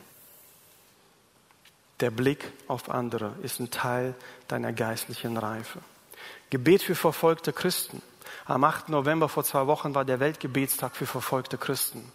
Der 2.02 2.12
Blick 2.12 2.52
auf 2.68 2.90
andere 2.90 3.36
ist 3.44 3.60
ein 3.60 3.70
Teil 3.72 4.16
deiner 4.48 4.74
geistlichen 4.74 5.38
Reife. 5.38 5.80
Gebet 6.50 6.82
für 6.82 6.96
verfolgte 6.96 7.54
Christen. 7.54 8.02
Am 8.46 8.64
8. 8.64 8.90
November 8.90 9.30
vor 9.30 9.44
zwei 9.44 9.68
Wochen 9.68 9.94
war 9.94 10.04
der 10.04 10.20
Weltgebetstag 10.20 10.96
für 10.96 11.06
verfolgte 11.06 11.58
Christen. 11.58 12.12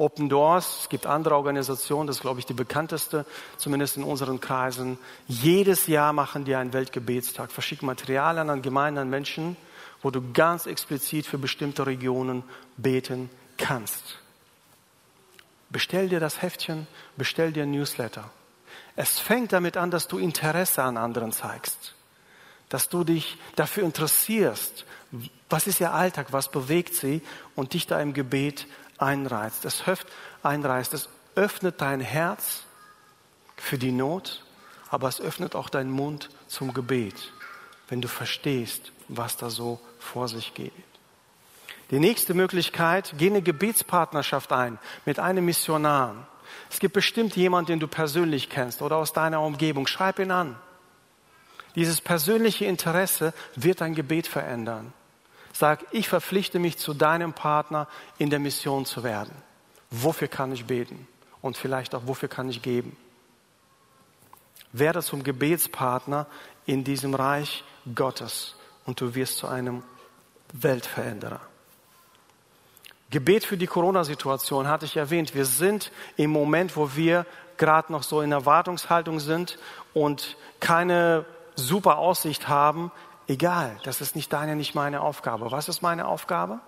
Open 0.00 0.30
Doors, 0.30 0.80
es 0.80 0.88
gibt 0.88 1.04
andere 1.04 1.36
Organisationen, 1.36 2.06
das 2.06 2.16
ist, 2.16 2.22
glaube 2.22 2.40
ich, 2.40 2.46
die 2.46 2.54
bekannteste, 2.54 3.26
zumindest 3.58 3.98
in 3.98 4.02
unseren 4.02 4.40
Kreisen. 4.40 4.98
Jedes 5.28 5.88
Jahr 5.88 6.14
machen 6.14 6.46
die 6.46 6.54
einen 6.54 6.72
Weltgebetstag, 6.72 7.52
verschicken 7.52 7.84
Materialien 7.84 8.48
an 8.48 8.62
Gemeinden, 8.62 8.98
an 8.98 9.10
Menschen, 9.10 9.58
wo 10.00 10.10
du 10.10 10.32
ganz 10.32 10.64
explizit 10.64 11.26
für 11.26 11.36
bestimmte 11.36 11.84
Regionen 11.84 12.44
beten 12.78 13.28
kannst. 13.58 14.16
Bestell 15.68 16.08
dir 16.08 16.18
das 16.18 16.40
Heftchen, 16.40 16.86
bestell 17.18 17.52
dir 17.52 17.64
ein 17.64 17.70
Newsletter. 17.70 18.30
Es 18.96 19.18
fängt 19.18 19.52
damit 19.52 19.76
an, 19.76 19.90
dass 19.90 20.08
du 20.08 20.16
Interesse 20.16 20.82
an 20.82 20.96
anderen 20.96 21.30
zeigst, 21.30 21.94
dass 22.70 22.88
du 22.88 23.04
dich 23.04 23.36
dafür 23.54 23.84
interessierst, 23.84 24.86
was 25.50 25.66
ist 25.66 25.80
ihr 25.80 25.92
Alltag, 25.92 26.28
was 26.30 26.50
bewegt 26.50 26.94
sie 26.94 27.20
und 27.54 27.74
dich 27.74 27.86
da 27.86 28.00
im 28.00 28.14
Gebet 28.14 28.66
einreizt. 29.00 29.64
Es 29.64 29.86
höft, 29.86 30.06
einreißt, 30.42 30.94
es 30.94 31.08
öffnet 31.34 31.80
dein 31.80 32.00
Herz 32.00 32.64
für 33.56 33.78
die 33.78 33.92
Not, 33.92 34.44
aber 34.90 35.08
es 35.08 35.20
öffnet 35.20 35.54
auch 35.54 35.68
deinen 35.68 35.90
Mund 35.90 36.30
zum 36.48 36.74
Gebet, 36.74 37.32
wenn 37.88 38.00
du 38.00 38.08
verstehst, 38.08 38.92
was 39.08 39.36
da 39.36 39.50
so 39.50 39.80
vor 39.98 40.28
sich 40.28 40.54
geht. 40.54 40.72
Die 41.90 41.98
nächste 41.98 42.34
Möglichkeit, 42.34 43.14
geh 43.18 43.26
eine 43.26 43.42
Gebetspartnerschaft 43.42 44.52
ein 44.52 44.78
mit 45.04 45.18
einem 45.18 45.44
Missionar. 45.44 46.28
Es 46.70 46.78
gibt 46.78 46.94
bestimmt 46.94 47.36
jemanden, 47.36 47.72
den 47.72 47.80
du 47.80 47.88
persönlich 47.88 48.48
kennst 48.48 48.80
oder 48.82 48.96
aus 48.96 49.12
deiner 49.12 49.40
Umgebung. 49.40 49.86
Schreib 49.86 50.18
ihn 50.18 50.30
an. 50.30 50.56
Dieses 51.74 52.00
persönliche 52.00 52.64
Interesse 52.64 53.32
wird 53.54 53.80
dein 53.80 53.94
Gebet 53.94 54.26
verändern. 54.26 54.92
Sag, 55.52 55.84
ich 55.90 56.08
verpflichte 56.08 56.58
mich 56.58 56.78
zu 56.78 56.94
deinem 56.94 57.32
Partner 57.32 57.88
in 58.18 58.30
der 58.30 58.38
Mission 58.38 58.84
zu 58.84 59.02
werden. 59.02 59.34
Wofür 59.90 60.28
kann 60.28 60.52
ich 60.52 60.66
beten? 60.66 61.08
Und 61.42 61.56
vielleicht 61.56 61.94
auch, 61.94 62.02
wofür 62.06 62.28
kann 62.28 62.48
ich 62.48 62.62
geben? 62.62 62.96
Werde 64.72 65.02
zum 65.02 65.24
Gebetspartner 65.24 66.26
in 66.66 66.84
diesem 66.84 67.14
Reich 67.14 67.64
Gottes 67.94 68.54
und 68.86 69.00
du 69.00 69.14
wirst 69.14 69.38
zu 69.38 69.48
einem 69.48 69.82
Weltveränderer. 70.52 71.40
Gebet 73.10 73.44
für 73.44 73.56
die 73.56 73.66
Corona-Situation 73.66 74.68
hatte 74.68 74.86
ich 74.86 74.96
erwähnt. 74.96 75.34
Wir 75.34 75.44
sind 75.44 75.90
im 76.16 76.30
Moment, 76.30 76.76
wo 76.76 76.94
wir 76.94 77.26
gerade 77.56 77.92
noch 77.92 78.04
so 78.04 78.20
in 78.20 78.30
Erwartungshaltung 78.30 79.18
sind 79.18 79.58
und 79.94 80.36
keine 80.60 81.26
super 81.56 81.98
Aussicht 81.98 82.48
haben. 82.48 82.92
Egal, 83.30 83.78
das 83.84 84.00
ist 84.00 84.16
nicht 84.16 84.32
deine, 84.32 84.56
nicht 84.56 84.74
meine 84.74 85.02
Aufgabe. 85.02 85.52
Was 85.52 85.68
ist 85.68 85.82
meine 85.82 86.08
Aufgabe? 86.08 86.58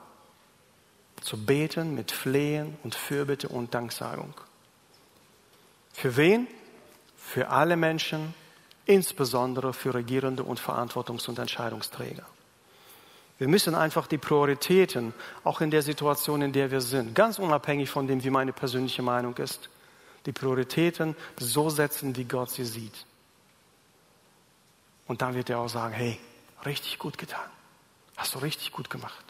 Zu 1.21 1.45
beten 1.45 1.97
mit 1.97 2.13
Flehen 2.13 2.79
und 2.85 2.95
Fürbitte 2.95 3.49
und 3.49 3.75
Danksagung. 3.75 4.33
Für 5.93 6.17
wen? 6.17 6.47
Für 7.17 7.49
alle 7.49 7.77
Menschen, 7.77 8.33
insbesondere 8.87 9.73
für 9.73 9.93
Regierende 9.93 10.45
und 10.45 10.61
Verantwortungs- 10.61 11.29
und 11.29 11.41
Entscheidungsträger. 11.41 12.27
Wir 13.39 13.49
müssen 13.49 13.75
einfach 13.75 14.07
die 14.07 14.19
Prioritäten, 14.19 15.15
auch 15.43 15.63
in 15.63 15.73
der 15.73 15.83
Situation, 15.83 16.43
in 16.43 16.53
der 16.53 16.71
wir 16.71 16.81
sind, 16.81 17.17
ganz 17.17 17.41
unabhängig 17.41 17.91
von 17.91 18.07
dem, 18.07 18.23
wie 18.23 18.31
meine 18.31 18.53
persönliche 18.53 19.03
Meinung 19.03 19.37
ist, 19.39 19.69
die 20.27 20.33
Prioritäten 20.33 21.17
so 21.41 21.71
setzen, 21.71 22.15
wie 22.15 22.25
Gott 22.25 22.51
sie 22.51 22.65
sieht. 22.65 23.05
Und 25.09 25.23
dann 25.23 25.35
wird 25.35 25.51
er 25.51 25.59
auch 25.59 25.69
sagen, 25.69 25.93
hey, 25.93 26.21
richtig 26.65 26.99
gut 26.99 27.19
getan. 27.19 27.51
Hast 28.17 28.35
du 28.35 28.39
richtig 28.39 28.73
gut 28.73 28.91
gemacht. 28.91 29.25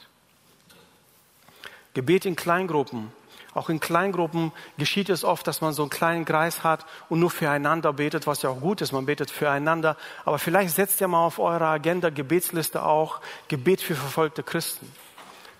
Gebet 1.94 2.24
in 2.24 2.36
Kleingruppen 2.36 3.12
auch 3.54 3.68
in 3.68 3.80
Kleingruppen 3.80 4.50
geschieht 4.78 5.10
es 5.10 5.24
oft, 5.24 5.46
dass 5.46 5.60
man 5.60 5.74
so 5.74 5.82
einen 5.82 5.90
kleinen 5.90 6.24
Kreis 6.24 6.64
hat 6.64 6.86
und 7.10 7.20
nur 7.20 7.30
füreinander 7.30 7.92
betet, 7.92 8.26
was 8.26 8.42
ja 8.42 8.50
auch 8.50 8.60
gut 8.60 8.80
ist. 8.80 8.92
Man 8.92 9.04
betet 9.04 9.30
füreinander. 9.30 9.96
Aber 10.24 10.38
vielleicht 10.38 10.74
setzt 10.74 11.00
ihr 11.00 11.08
mal 11.08 11.26
auf 11.26 11.38
eure 11.38 11.66
Agenda, 11.66 12.08
Gebetsliste 12.08 12.82
auch, 12.82 13.20
Gebet 13.48 13.82
für 13.82 13.94
verfolgte 13.94 14.42
Christen. 14.42 14.90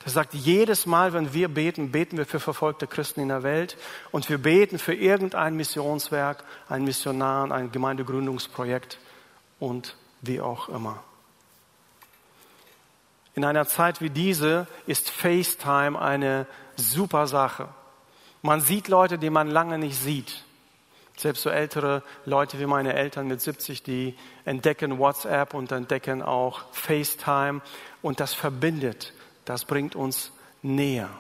Das 0.05 0.15
sagt, 0.15 0.35
jedes 0.35 0.87
Mal, 0.87 1.13
wenn 1.13 1.33
wir 1.33 1.49
beten, 1.49 1.93
beten 1.93 2.17
wir 2.17 2.27
für 2.27 2.41
verfolgte 2.41 2.87
Christen 2.87 3.21
in 3.21 3.29
der 3.29 3.43
Welt 3.45 3.77
und 4.11 4.29
wir 4.29 4.39
beten 4.39 4.79
für 4.79 4.95
irgendein 4.95 5.55
Missionswerk, 5.55 6.43
ein 6.69 6.83
Missionar, 6.83 7.53
ein 7.53 7.71
Gemeindegründungsprojekt 7.71 8.99
und 9.61 9.97
wie 10.23 10.41
auch 10.41 10.69
immer. 10.71 11.05
In 13.35 13.45
einer 13.45 13.67
Zeit 13.67 14.01
wie 14.01 14.11
diese 14.11 14.67
ist 14.87 15.11
FaceTime 15.11 16.01
eine 16.01 16.47
super 16.77 17.27
Sache. 17.27 17.69
Man 18.43 18.61
sieht 18.61 18.89
Leute, 18.89 19.19
die 19.19 19.31
man 19.31 19.49
lange 19.49 19.79
nicht 19.79 19.97
sieht. 19.97 20.45
Selbst 21.17 21.43
so 21.43 21.51
ältere 21.51 22.03
Leute 22.25 22.59
wie 22.59 22.67
meine 22.67 22.95
Eltern 22.95 23.29
mit 23.29 23.41
70, 23.41 23.83
die 23.83 24.17
entdecken 24.45 24.99
WhatsApp 24.99 25.55
und 25.55 25.71
entdecken 25.71 26.23
auch 26.23 26.63
FaceTime 26.73 27.61
und 28.01 28.19
das 28.19 28.35
verbindet, 28.35 29.13
das 29.45 29.65
bringt 29.65 29.95
uns 29.95 30.33
näher. 30.63 31.11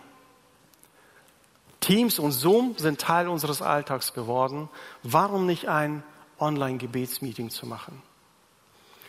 Teams 1.80 2.18
und 2.18 2.32
Zoom 2.32 2.76
sind 2.78 3.00
Teil 3.00 3.28
unseres 3.28 3.60
Alltags 3.60 4.12
geworden. 4.12 4.68
Warum 5.02 5.46
nicht 5.46 5.68
ein 5.68 6.02
Online-Gebetsmeeting 6.38 7.50
zu 7.50 7.66
machen? 7.66 8.00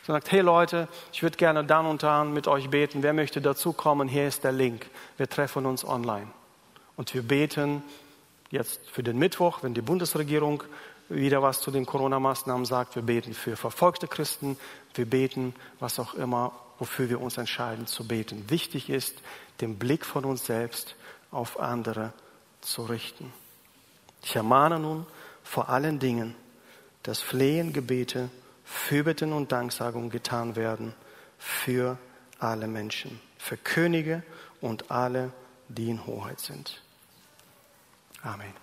Sagt, 0.06 0.34
hey 0.34 0.42
Leute, 0.42 0.90
ich 1.14 1.24
würde 1.24 1.38
gerne 1.38 1.64
dann 1.64 1.86
und 1.86 2.04
dann 2.04 2.34
mit 2.34 2.48
euch 2.50 2.70
beten. 2.70 3.04
Wer 3.04 3.14
möchte 3.14 3.40
dazukommen? 3.42 4.10
Hier 4.10 4.28
ist 4.28 4.44
der 4.44 4.52
Link. 4.52 4.86
Wir 5.16 5.30
treffen 5.30 5.66
uns 5.66 5.86
online. 5.86 6.28
Und 6.98 7.14
wir 7.14 7.24
beten 7.24 7.82
jetzt 8.52 8.82
für 8.92 9.02
den 9.02 9.18
Mittwoch, 9.18 9.64
wenn 9.64 9.74
die 9.74 9.82
Bundesregierung 9.82 10.64
wieder 11.08 11.42
was 11.42 11.62
zu 11.62 11.72
den 11.72 11.86
Corona-Maßnahmen 11.86 12.66
sagt. 12.66 12.96
Wir 12.96 13.04
beten 13.04 13.34
für 13.34 13.56
verfolgte 13.56 14.10
Christen. 14.10 14.58
Wir 14.94 15.06
beten, 15.06 15.56
was 15.80 16.00
auch 16.00 16.16
immer, 16.16 16.52
wofür 16.80 17.10
wir 17.10 17.22
uns 17.22 17.38
entscheiden 17.38 17.88
zu 17.88 18.06
beten. 18.06 18.50
Wichtig 18.50 18.90
ist, 18.90 19.22
den 19.62 19.80
Blick 19.80 20.06
von 20.06 20.26
uns 20.26 20.46
selbst 20.46 20.96
auf 21.32 21.62
andere 21.62 22.12
zu 22.60 22.84
richten. 22.84 23.32
Ich 24.22 24.36
ermahne 24.36 24.80
nun 24.80 25.06
vor 25.44 25.70
allen 25.70 26.00
Dingen, 26.00 26.36
dass 27.04 27.22
Flehen, 27.22 27.72
Gebete, 27.72 28.30
Fürbitten 28.74 29.34
und 29.34 29.52
Danksagung 29.52 30.10
getan 30.10 30.56
werden 30.56 30.94
für 31.38 31.98
alle 32.40 32.68
Menschen, 32.68 33.22
für 33.38 33.56
Könige 33.56 34.24
und 34.62 34.92
alle, 34.92 35.32
die 35.70 35.90
in 35.90 36.06
Hoheit 36.06 36.40
sind. 36.40 36.82
Amen. 38.24 38.63